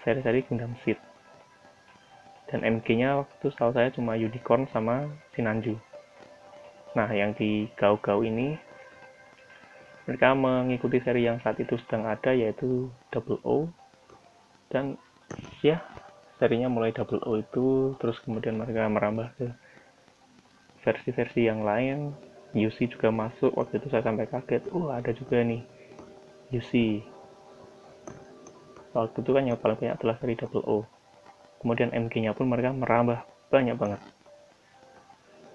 [0.00, 1.15] seri-seri Gundam Seed
[2.46, 5.74] dan MG-nya waktu itu setahu saya cuma Unicorn sama Sinanju.
[6.94, 8.54] Nah, yang di Gau-Gau ini
[10.06, 13.66] mereka mengikuti seri yang saat itu sedang ada yaitu Double O.
[14.70, 14.94] Dan
[15.58, 15.82] ya
[16.38, 19.46] serinya mulai Double O itu terus kemudian mereka merambah ke
[20.86, 22.14] versi-versi yang lain.
[22.56, 25.60] UC juga masuk waktu itu saya sampai kaget oh ada juga nih
[26.56, 27.04] UC
[28.96, 30.88] waktu itu kan yang paling banyak adalah seri Double O
[31.66, 33.98] kemudian MG nya pun mereka merambah banyak banget.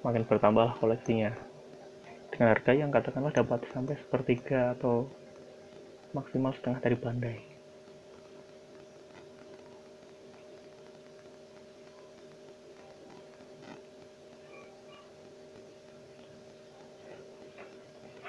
[0.04, 1.32] Makin bertambah koleksinya.
[2.28, 5.08] Dengan harga yang katakanlah dapat sampai sepertiga atau
[6.12, 7.39] maksimal setengah dari Bandai.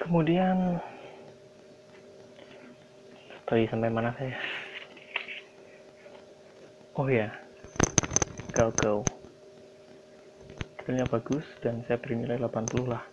[0.07, 0.79] Kemudian
[3.51, 4.38] tadi sampai mana saya?
[6.95, 7.41] Oh ya
[8.53, 9.22] Galgo
[10.82, 13.07] hasilnya bagus dan saya beri nilai 80 lah.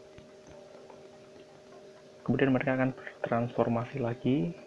[2.25, 4.57] Kemudian mereka akan transformasi lagi.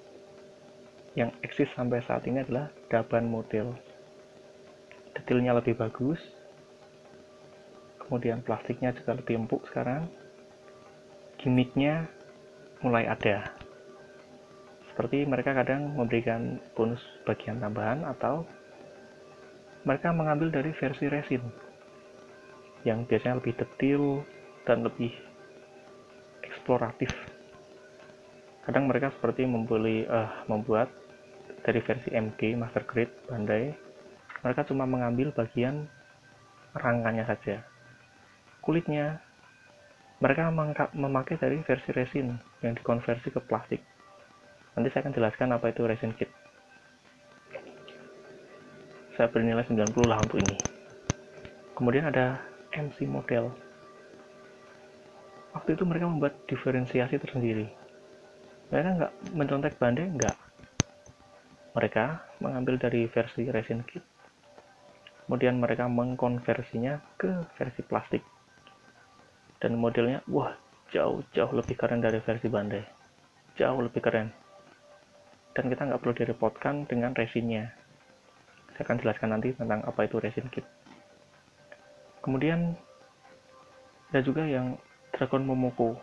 [1.19, 3.75] Yang eksis sampai saat ini adalah Daban model.
[5.19, 6.23] Detailnya lebih bagus.
[8.07, 10.07] Kemudian plastiknya juga lebih empuk sekarang.
[11.43, 12.07] Gimmicknya
[12.87, 13.51] mulai ada.
[14.95, 18.47] Seperti mereka kadang memberikan bonus bagian tambahan atau
[19.83, 21.43] mereka mengambil dari versi resin
[22.83, 24.27] yang biasanya lebih detail
[24.67, 25.11] dan lebih
[26.43, 27.11] eksploratif.
[28.63, 30.91] Kadang mereka seperti membeli uh, membuat
[31.63, 33.75] dari versi MG Master Grade Bandai,
[34.43, 35.87] mereka cuma mengambil bagian
[36.75, 37.63] rangkanya saja.
[38.63, 39.19] Kulitnya
[40.23, 40.55] mereka
[40.95, 43.83] memakai dari versi resin yang dikonversi ke plastik
[44.73, 46.31] nanti saya akan jelaskan apa itu resin kit
[49.13, 50.57] saya bernilai 90 lah untuk ini.
[51.77, 52.41] Kemudian ada
[52.73, 53.53] MC model.
[55.53, 57.69] Waktu itu mereka membuat diferensiasi tersendiri.
[58.73, 60.37] Mereka nggak mencontek bandai nggak.
[61.77, 62.05] Mereka
[62.41, 64.01] mengambil dari versi resin kit.
[65.29, 68.25] Kemudian mereka mengkonversinya ke versi plastik.
[69.61, 70.57] Dan modelnya wah
[70.89, 72.85] jauh-jauh lebih keren dari versi bandai.
[73.61, 74.33] Jauh lebih keren.
[75.53, 77.82] Dan kita nggak perlu direpotkan dengan resinnya
[78.75, 80.65] saya akan jelaskan nanti tentang apa itu resin kit.
[82.23, 82.77] Kemudian
[84.13, 84.79] ada juga yang
[85.13, 85.99] Dragon Momoko.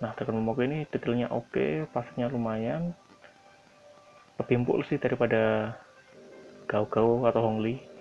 [0.00, 2.92] Nah Dragon Momoko ini detailnya oke pasnya lumayan.
[4.38, 5.74] Lebih empuk sih daripada
[6.70, 7.98] Gao-Gao atau Hongli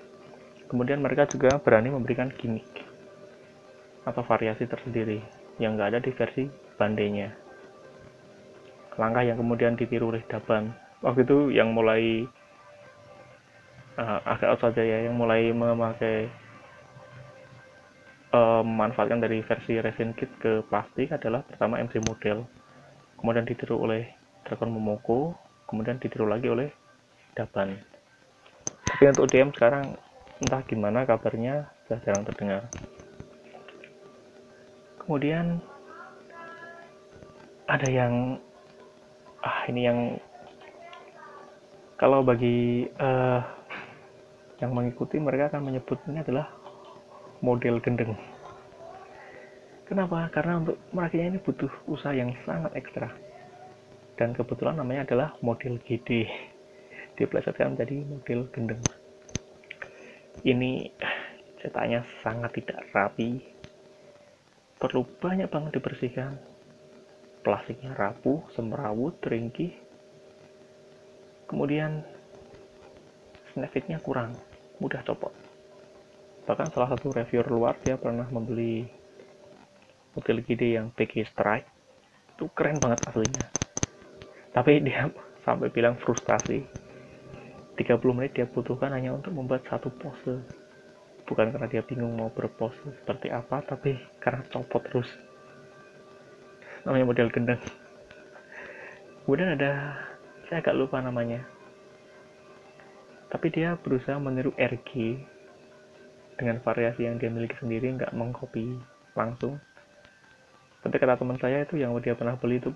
[0.67, 2.67] kemudian mereka juga berani memberikan gimmick
[4.03, 5.23] atau variasi tersendiri
[5.57, 6.43] yang nggak ada di versi
[6.75, 7.33] bandenya.
[8.99, 10.71] Langkah yang kemudian ditiru oleh Daban.
[11.01, 12.25] Waktu itu yang mulai
[13.97, 16.29] uh, agak out saja ya yang mulai memakai
[18.31, 22.45] uh, memanfaatkan dari versi resin kit ke plastik adalah pertama MC model.
[23.17, 24.05] Kemudian ditiru oleh
[24.45, 25.35] Dragon Momoko
[25.67, 26.71] kemudian ditiru lagi oleh
[27.35, 27.75] Daban.
[28.87, 29.99] Tapi untuk DM sekarang
[30.39, 32.63] entah gimana kabarnya sudah jarang terdengar.
[35.03, 35.59] Kemudian
[37.67, 38.39] ada yang
[39.43, 39.99] ah ini yang
[41.99, 43.56] kalau bagi uh,
[44.57, 46.49] yang mengikuti mereka akan menyebut ini adalah
[47.45, 48.17] model gendeng.
[49.87, 50.27] Kenapa?
[50.33, 53.07] Karena untuk merakitnya ini butuh usaha yang sangat ekstra.
[54.17, 56.25] Dan kebetulan namanya adalah model GD
[57.15, 58.83] diplesetkan menjadi model gendeng.
[60.41, 60.91] Ini
[61.61, 63.41] cetaknya sangat tidak rapi.
[64.77, 66.37] Perlu banyak banget dibersihkan.
[67.45, 69.71] Plastiknya rapuh, semrawut, ringkih.
[71.47, 72.03] Kemudian
[73.57, 74.37] snapfitnya kurang
[74.77, 75.33] mudah copot.
[76.45, 78.85] Bahkan salah satu reviewer luar dia pernah membeli
[80.13, 81.65] model GD yang PG Strike.
[82.37, 83.49] Itu keren banget aslinya.
[84.53, 85.09] Tapi dia
[85.45, 86.61] sampai bilang frustasi
[87.73, 90.37] 30 menit dia butuhkan hanya untuk membuat satu pose.
[91.25, 95.09] Bukan karena dia bingung mau berpose seperti apa tapi karena copot terus.
[96.85, 97.59] Namanya model gendang
[99.27, 99.91] kemudian ada
[100.47, 101.43] saya agak lupa namanya
[103.27, 105.19] tapi dia berusaha meniru RG
[106.39, 108.79] dengan variasi yang dia miliki sendiri nggak mengcopy
[109.17, 109.59] langsung.
[110.79, 112.71] Tapi kata teman saya itu yang dia pernah beli itu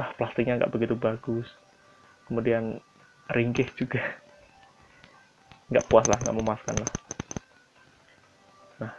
[0.00, 1.44] ah plastiknya nggak begitu bagus.
[2.24, 2.80] Kemudian
[3.28, 4.00] ringkih juga.
[5.72, 6.92] Nggak puas lah nggak memuaskan lah.
[8.80, 8.92] Nah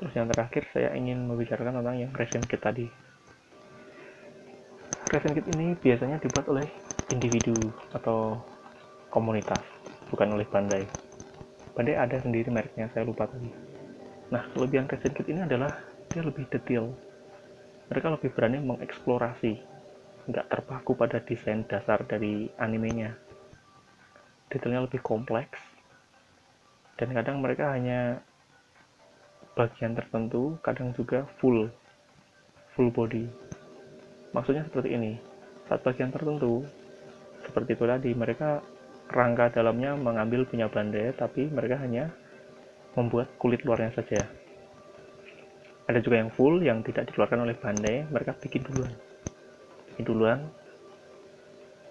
[0.00, 2.88] terus yang terakhir saya ingin membicarakan tentang yang resin kit tadi.
[5.12, 6.66] Resin kit ini biasanya dibuat oleh
[7.12, 8.40] individu atau
[9.12, 9.62] komunitas
[10.10, 10.86] bukan oleh bandai
[11.76, 13.52] Bandai ada sendiri mereknya, saya lupa tadi.
[14.32, 15.76] Nah, kelebihan Resin Kit ini adalah
[16.08, 16.88] dia lebih detail.
[17.92, 19.60] Mereka lebih berani mengeksplorasi,
[20.24, 23.12] nggak terpaku pada desain dasar dari animenya.
[24.48, 25.60] Detailnya lebih kompleks,
[26.96, 28.24] dan kadang mereka hanya
[29.52, 31.68] bagian tertentu, kadang juga full,
[32.72, 33.28] full body.
[34.32, 35.20] Maksudnya seperti ini,
[35.68, 36.64] saat bagian tertentu,
[37.44, 38.64] seperti itu tadi, mereka
[39.10, 42.10] rangka dalamnya mengambil punya bandai tapi mereka hanya
[42.98, 44.24] membuat kulit luarnya saja.
[45.86, 48.92] Ada juga yang full yang tidak dikeluarkan oleh bandai mereka bikin duluan.
[49.94, 50.40] Bikin duluan.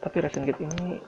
[0.04, 1.00] Tapi resin kit ini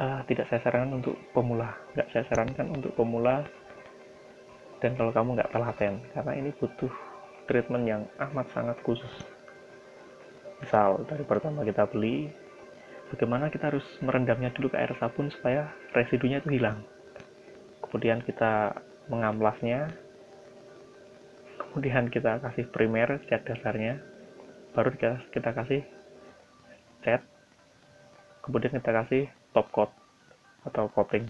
[0.00, 1.68] uh, tidak saya sarankan untuk pemula.
[1.92, 3.44] Nggak saya sarankan untuk pemula.
[4.80, 6.90] Dan kalau kamu nggak telaten karena ini butuh
[7.46, 9.12] treatment yang amat sangat khusus.
[10.58, 12.30] Misal dari pertama kita beli
[13.12, 16.80] bagaimana kita harus merendamnya dulu ke air sabun supaya residunya itu hilang?
[17.84, 18.72] Kemudian kita
[19.12, 19.92] mengamplasnya
[21.60, 24.00] kemudian kita kasih primer cat dasarnya.
[24.72, 25.80] Baru kita, kita kasih
[27.04, 27.22] cat.
[28.40, 29.92] Kemudian kita kasih top coat
[30.64, 31.28] atau coating.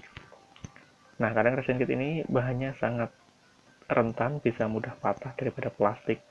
[1.18, 3.11] Nah kadang resin kit ini bahannya sangat
[3.91, 6.22] rentan bisa mudah patah daripada plastik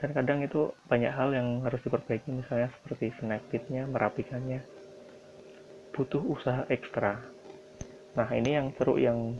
[0.00, 4.64] dan kadang itu banyak hal yang harus diperbaiki misalnya seperti snap fitnya merapikannya.
[5.92, 7.20] Butuh usaha ekstra.
[8.16, 9.36] Nah ini yang seru yang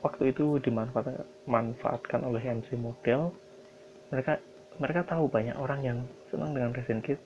[0.00, 3.36] waktu itu dimanfaatkan oleh MC model.
[4.08, 4.40] Mereka
[4.80, 5.98] mereka tahu banyak orang yang
[6.32, 7.20] senang dengan resin kit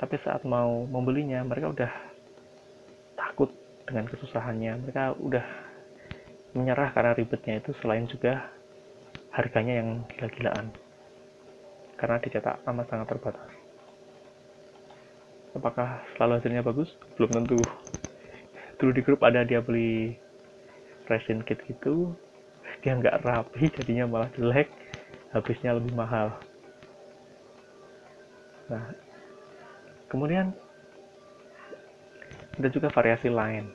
[0.00, 1.92] tapi saat mau membelinya mereka udah
[3.14, 3.52] takut
[3.84, 4.80] dengan kesusahannya.
[4.88, 5.46] Mereka udah
[6.56, 7.76] menyerah karena ribetnya itu.
[7.78, 8.48] Selain juga
[9.34, 10.74] harganya yang gila-gilaan.
[11.98, 13.50] Karena dicetak amat sangat terbatas.
[15.52, 16.90] Apakah selalu hasilnya bagus?
[17.18, 17.58] Belum tentu.
[18.78, 20.14] Dulu di grup ada dia beli
[21.10, 22.14] resin kit gitu
[22.80, 24.70] dia nggak rapi jadinya malah jelek.
[25.30, 26.34] Habisnya lebih mahal.
[28.66, 28.94] Nah
[30.10, 30.50] kemudian
[32.58, 33.70] ada juga variasi lain.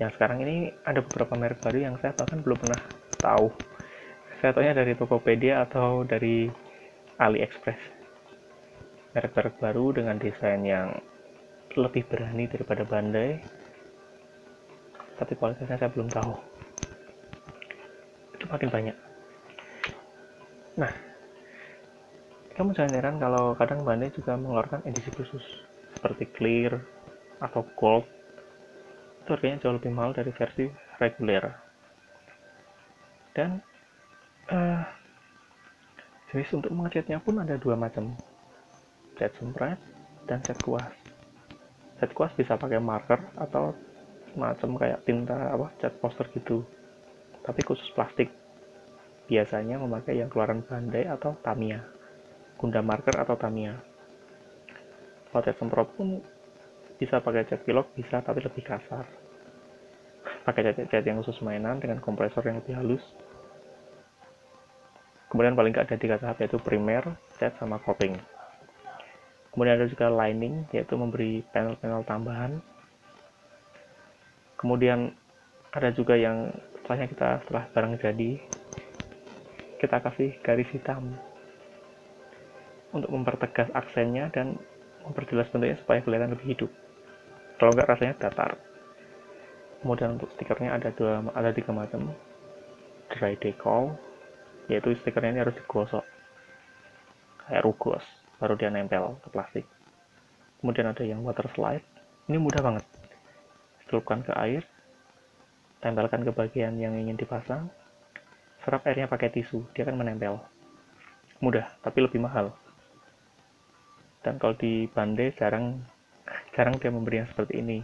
[0.00, 2.80] Yang sekarang ini ada beberapa merek baru yang saya bahkan belum pernah
[3.20, 3.52] tahu
[4.40, 6.48] saya tahunya dari Tokopedia atau dari
[7.20, 7.80] AliExpress.
[9.12, 10.96] Merek-merek baru dengan desain yang
[11.76, 13.38] lebih berani daripada Bandai
[15.20, 16.32] tapi kualitasnya saya belum tahu.
[18.40, 18.96] Itu makin banyak.
[20.80, 20.92] Nah
[22.56, 25.44] kamu jangan heran kalau kadang Bandai juga mengeluarkan edisi khusus
[25.92, 26.80] seperti clear
[27.44, 28.08] atau gold.
[29.20, 30.64] Itu harganya jauh lebih mahal dari versi
[30.96, 31.44] reguler.
[33.36, 33.60] Dan
[34.50, 34.82] uh,
[36.30, 38.14] jenis untuk mengecatnya pun ada dua macam.
[39.16, 39.78] Cat sempret
[40.26, 40.90] dan cat kuas.
[42.00, 43.76] Cat kuas bisa pakai marker atau
[44.32, 46.64] semacam kayak tinta apa cat poster gitu.
[47.42, 48.30] Tapi khusus plastik.
[49.30, 51.80] Biasanya memakai yang keluaran Bandai atau Tamiya.
[52.58, 53.74] Gunda marker atau Tamiya.
[55.30, 56.18] Kalau cat semprot pun
[56.98, 59.06] bisa pakai cat pilok bisa tapi lebih kasar.
[60.40, 63.04] Pakai cat-cat yang khusus mainan dengan kompresor yang lebih halus
[65.30, 68.18] kemudian paling nggak ada tiga tahap yaitu primer, cat, sama coating
[69.50, 72.52] kemudian ada juga lining yaitu memberi panel-panel tambahan.
[74.58, 75.14] Kemudian
[75.72, 76.50] ada juga yang
[76.80, 78.30] setelahnya kita setelah barang jadi
[79.80, 81.16] kita kasih garis hitam.
[82.90, 84.58] Untuk mempertegas aksennya dan
[85.06, 86.70] memperjelas bentuknya supaya kelihatan lebih hidup.
[87.56, 88.58] Kalau enggak rasanya datar.
[89.80, 92.12] Kemudian untuk stikernya ada dua ada tiga macam.
[93.10, 93.96] Dry decal
[94.70, 96.06] yaitu stikernya ini harus digosok
[97.44, 98.06] kayak rugos
[98.38, 99.66] baru dia nempel ke plastik
[100.62, 101.84] kemudian ada yang water slide
[102.30, 102.86] ini mudah banget
[103.90, 104.62] celupkan ke air,
[105.82, 107.66] tempelkan ke bagian yang ingin dipasang,
[108.62, 110.38] serap airnya pakai tisu, dia akan menempel.
[111.42, 112.54] Mudah, tapi lebih mahal.
[114.22, 115.82] Dan kalau di Bande jarang
[116.54, 117.82] jarang dia memberi yang seperti ini.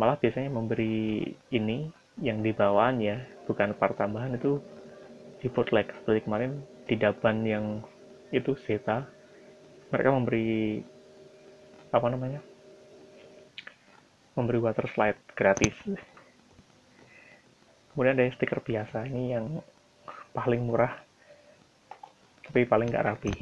[0.00, 1.92] Malah biasanya memberi ini
[2.24, 4.62] yang di bawaan ya, bukan part tambahan itu
[5.38, 7.66] di bootleg seperti kemarin di Daban yang
[8.34, 9.06] itu Zeta
[9.88, 10.82] mereka memberi
[11.88, 12.40] apa namanya
[14.36, 15.74] memberi water slide gratis.
[17.90, 19.58] Kemudian ada stiker biasa ini yang
[20.30, 20.94] paling murah
[22.46, 23.34] tapi paling nggak rapi.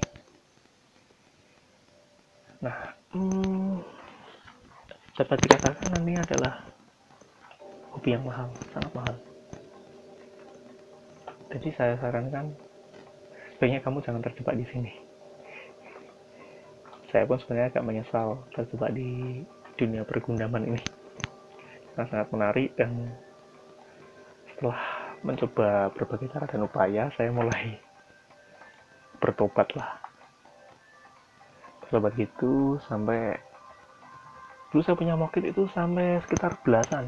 [2.64, 2.76] Nah
[3.12, 3.84] hmm,
[5.16, 6.64] dapat dikatakan ini adalah
[7.92, 9.16] hobi yang mahal sangat mahal
[11.46, 12.58] jadi saya sarankan
[13.54, 14.92] sebaiknya kamu jangan terjebak di sini.
[17.14, 19.40] Saya pun sebenarnya agak menyesal terjebak di
[19.78, 20.82] dunia pergundaman ini.
[21.94, 23.14] Sangat sangat menarik dan
[24.52, 24.80] setelah
[25.22, 27.78] mencoba berbagai cara dan upaya saya mulai
[29.22, 30.02] bertobat lah.
[31.86, 33.38] Bertobat gitu sampai
[34.74, 37.06] dulu saya punya mokit itu sampai sekitar belasan.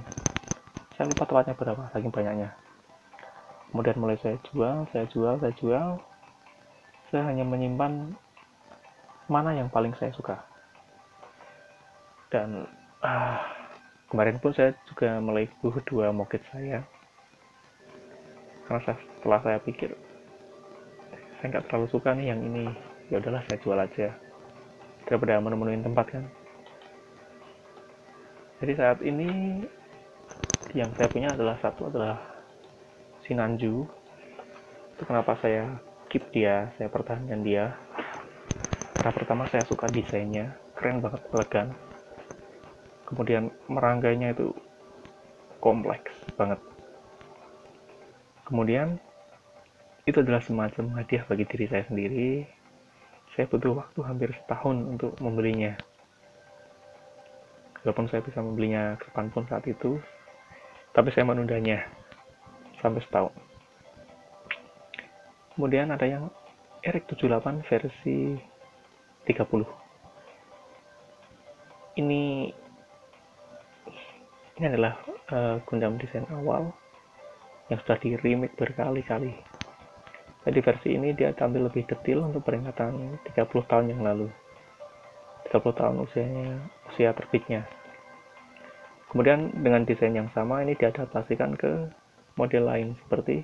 [0.94, 2.54] Saya lupa tepatnya berapa saking banyaknya
[3.68, 5.88] kemudian mulai saya jual saya jual saya jual.
[7.08, 8.12] Saya hanya menyimpan
[9.32, 10.36] mana yang paling saya suka.
[12.28, 12.68] Dan
[13.00, 13.40] ah,
[14.12, 16.84] kemarin pun saya juga meleguh dua mokit saya.
[18.68, 19.96] Karena setelah saya pikir
[21.40, 22.68] saya nggak terlalu suka nih yang ini.
[23.08, 24.12] Ya udahlah saya jual aja.
[25.08, 26.24] Daripada menemuin tempat kan.
[28.60, 29.64] Jadi saat ini
[30.76, 32.20] yang saya punya adalah satu adalah
[33.28, 33.84] Sinanju
[34.96, 35.76] itu kenapa saya
[36.08, 37.76] keep dia saya pertahankan dia.
[38.96, 41.68] Karena pertama saya suka desainnya keren banget elegan.
[43.04, 44.56] Kemudian meranggainya itu
[45.60, 46.56] kompleks banget.
[48.48, 48.96] Kemudian
[50.08, 52.48] itu adalah semacam hadiah bagi diri saya sendiri.
[53.36, 55.76] Saya butuh waktu hampir setahun untuk membelinya.
[57.84, 60.00] Walaupun saya bisa membelinya kapan pun saat itu
[60.98, 61.84] tapi saya menundanya
[62.80, 63.34] sampai setahun.
[65.54, 66.30] Kemudian ada yang
[66.86, 68.38] Eric 78 versi
[69.26, 69.88] 30
[71.98, 72.48] ini
[74.58, 74.94] ini adalah
[75.30, 76.70] uh, Gundam desain awal
[77.68, 79.34] yang sudah di remake berkali-kali.
[80.46, 84.30] Jadi versi ini dia tampil lebih detail untuk peringatan 30 tahun yang lalu.
[85.52, 86.48] 30 tahun usianya
[86.88, 87.68] usia terbitnya.
[89.12, 91.92] Kemudian dengan desain yang sama ini diadaptasikan ke
[92.38, 93.42] model lain seperti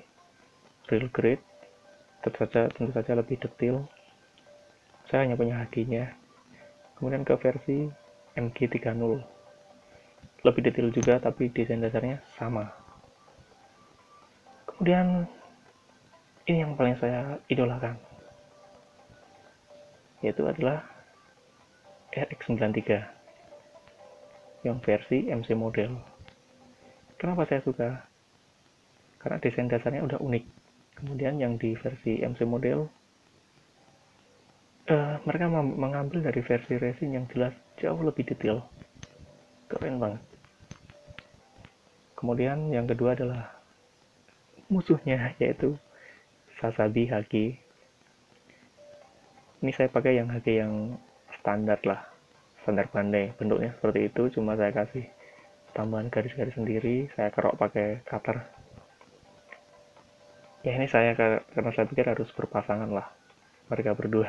[0.87, 1.43] real grade
[2.23, 3.85] tentu saja tentu saja lebih detail.
[5.05, 6.15] Saya hanya punya HG nya
[6.97, 7.91] kemudian ke versi
[8.39, 9.35] MG30
[10.45, 12.69] lebih detail juga tapi desain dasarnya sama.
[14.69, 15.25] Kemudian
[16.45, 17.97] ini yang paling saya idolakan.
[20.21, 20.85] Yaitu adalah
[22.13, 22.81] RX93
[24.65, 25.97] yang versi MC model.
[27.17, 28.05] Kenapa saya suka
[29.25, 30.45] karena desain dasarnya udah unik.
[31.01, 32.85] Kemudian yang di versi MC model
[34.93, 38.61] uh, mereka mengambil dari versi racing yang jelas jauh lebih detail.
[39.65, 40.21] Keren banget.
[42.13, 43.49] Kemudian yang kedua adalah
[44.69, 45.73] musuhnya yaitu
[46.61, 47.57] Sasabi Haki.
[49.65, 51.01] Ini saya pakai yang Haki yang
[51.41, 52.05] standar lah
[52.61, 54.37] standar pandai bentuknya seperti itu.
[54.37, 55.09] Cuma saya kasih
[55.75, 58.54] tambahan garis-garis sendiri saya kerok pakai cutter
[60.65, 63.05] ya ini saya karena saya pikir harus berpasangan lah
[63.69, 64.25] mereka berdua.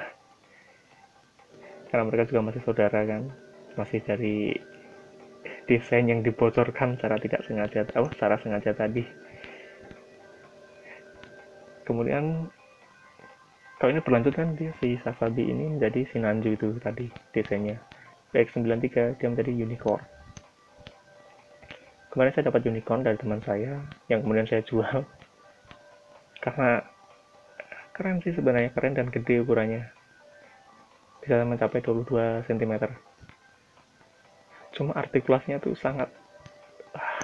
[1.88, 3.32] Karena mereka juga masih saudara kan
[3.76, 4.52] masih dari
[5.64, 9.04] desain yang dibocorkan secara tidak sengaja oh secara sengaja tadi.
[11.88, 12.52] Kemudian
[13.80, 17.80] kalau ini berlanjut kan dia si Sasabi ini menjadi Sinanju itu tadi desainnya.
[18.36, 20.04] X93 dia menjadi unicorn.
[22.12, 23.80] Kemarin saya dapat unicorn dari teman saya
[24.12, 25.04] yang kemudian saya jual
[26.46, 26.78] karena
[27.90, 29.82] keren sih sebenarnya keren dan gede ukurannya.
[31.18, 32.72] Bisa mencapai 22 cm
[34.76, 36.06] cuma artikulasinya tuh sangat
[36.94, 37.18] ah,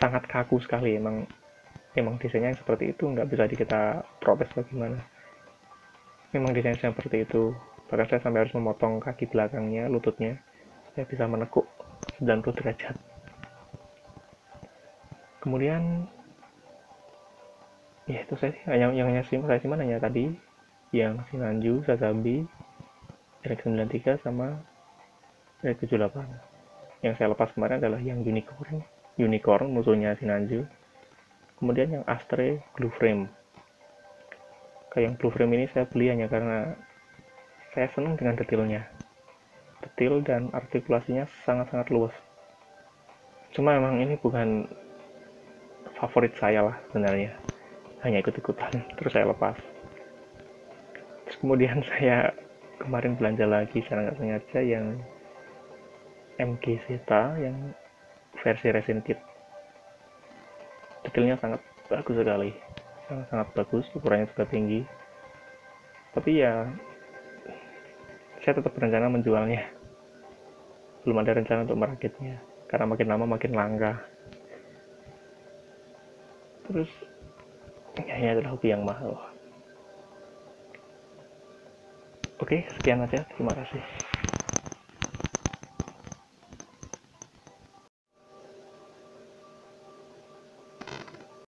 [0.00, 0.96] sangat kaku sekali.
[0.96, 1.28] Emang
[1.92, 4.96] emang desainnya seperti itu nggak bisa kita protes bagaimana
[6.32, 7.52] memang desainnya seperti itu.
[7.92, 10.40] Bahkan saya sampai harus memotong kaki belakangnya lututnya
[10.96, 11.68] saya bisa menekuk
[12.16, 12.96] 90 derajat.
[15.44, 16.08] Kemudian
[18.06, 18.62] ya itu saya sih.
[18.70, 20.30] Yang yang saya simpan hanya tadi.
[20.94, 22.46] Yang Sinanju, Sasabi,
[23.42, 24.58] RX93 sama
[25.62, 26.18] RX78
[27.04, 28.82] yang saya lepas kemarin adalah yang Unicorn.
[29.18, 30.66] Unicorn musuhnya Sinanju
[31.58, 33.30] kemudian yang Astre Blue Frame.
[34.92, 36.74] Kayak yang Blue Frame ini saya beli hanya karena
[37.72, 38.82] saya senang dengan detailnya.
[39.84, 42.14] Detail dan artikulasinya sangat-sangat luas.
[43.54, 44.68] Cuma emang ini bukan
[45.96, 47.55] favorit saya lah sebenarnya
[48.06, 49.58] hanya ikut-ikutan terus saya lepas.
[51.26, 52.30] Terus kemudian saya
[52.78, 54.86] kemarin belanja lagi secara nggak sengaja yang
[56.38, 57.74] MG Zeta yang
[58.38, 59.18] versi resin kit.
[61.02, 62.50] Detailnya sangat bagus sekali.
[63.10, 64.80] Sangat sangat bagus ukurannya juga tinggi.
[66.14, 66.68] Tapi ya
[68.44, 69.66] saya tetap berencana menjualnya.
[71.02, 72.38] Belum ada rencana untuk merakitnya.
[72.70, 73.92] Karena makin lama makin langka.
[76.66, 76.90] Terus
[78.04, 79.16] ini adalah hobi yang mahal.
[82.36, 83.24] Oke sekian aja.
[83.32, 84.05] Terima kasih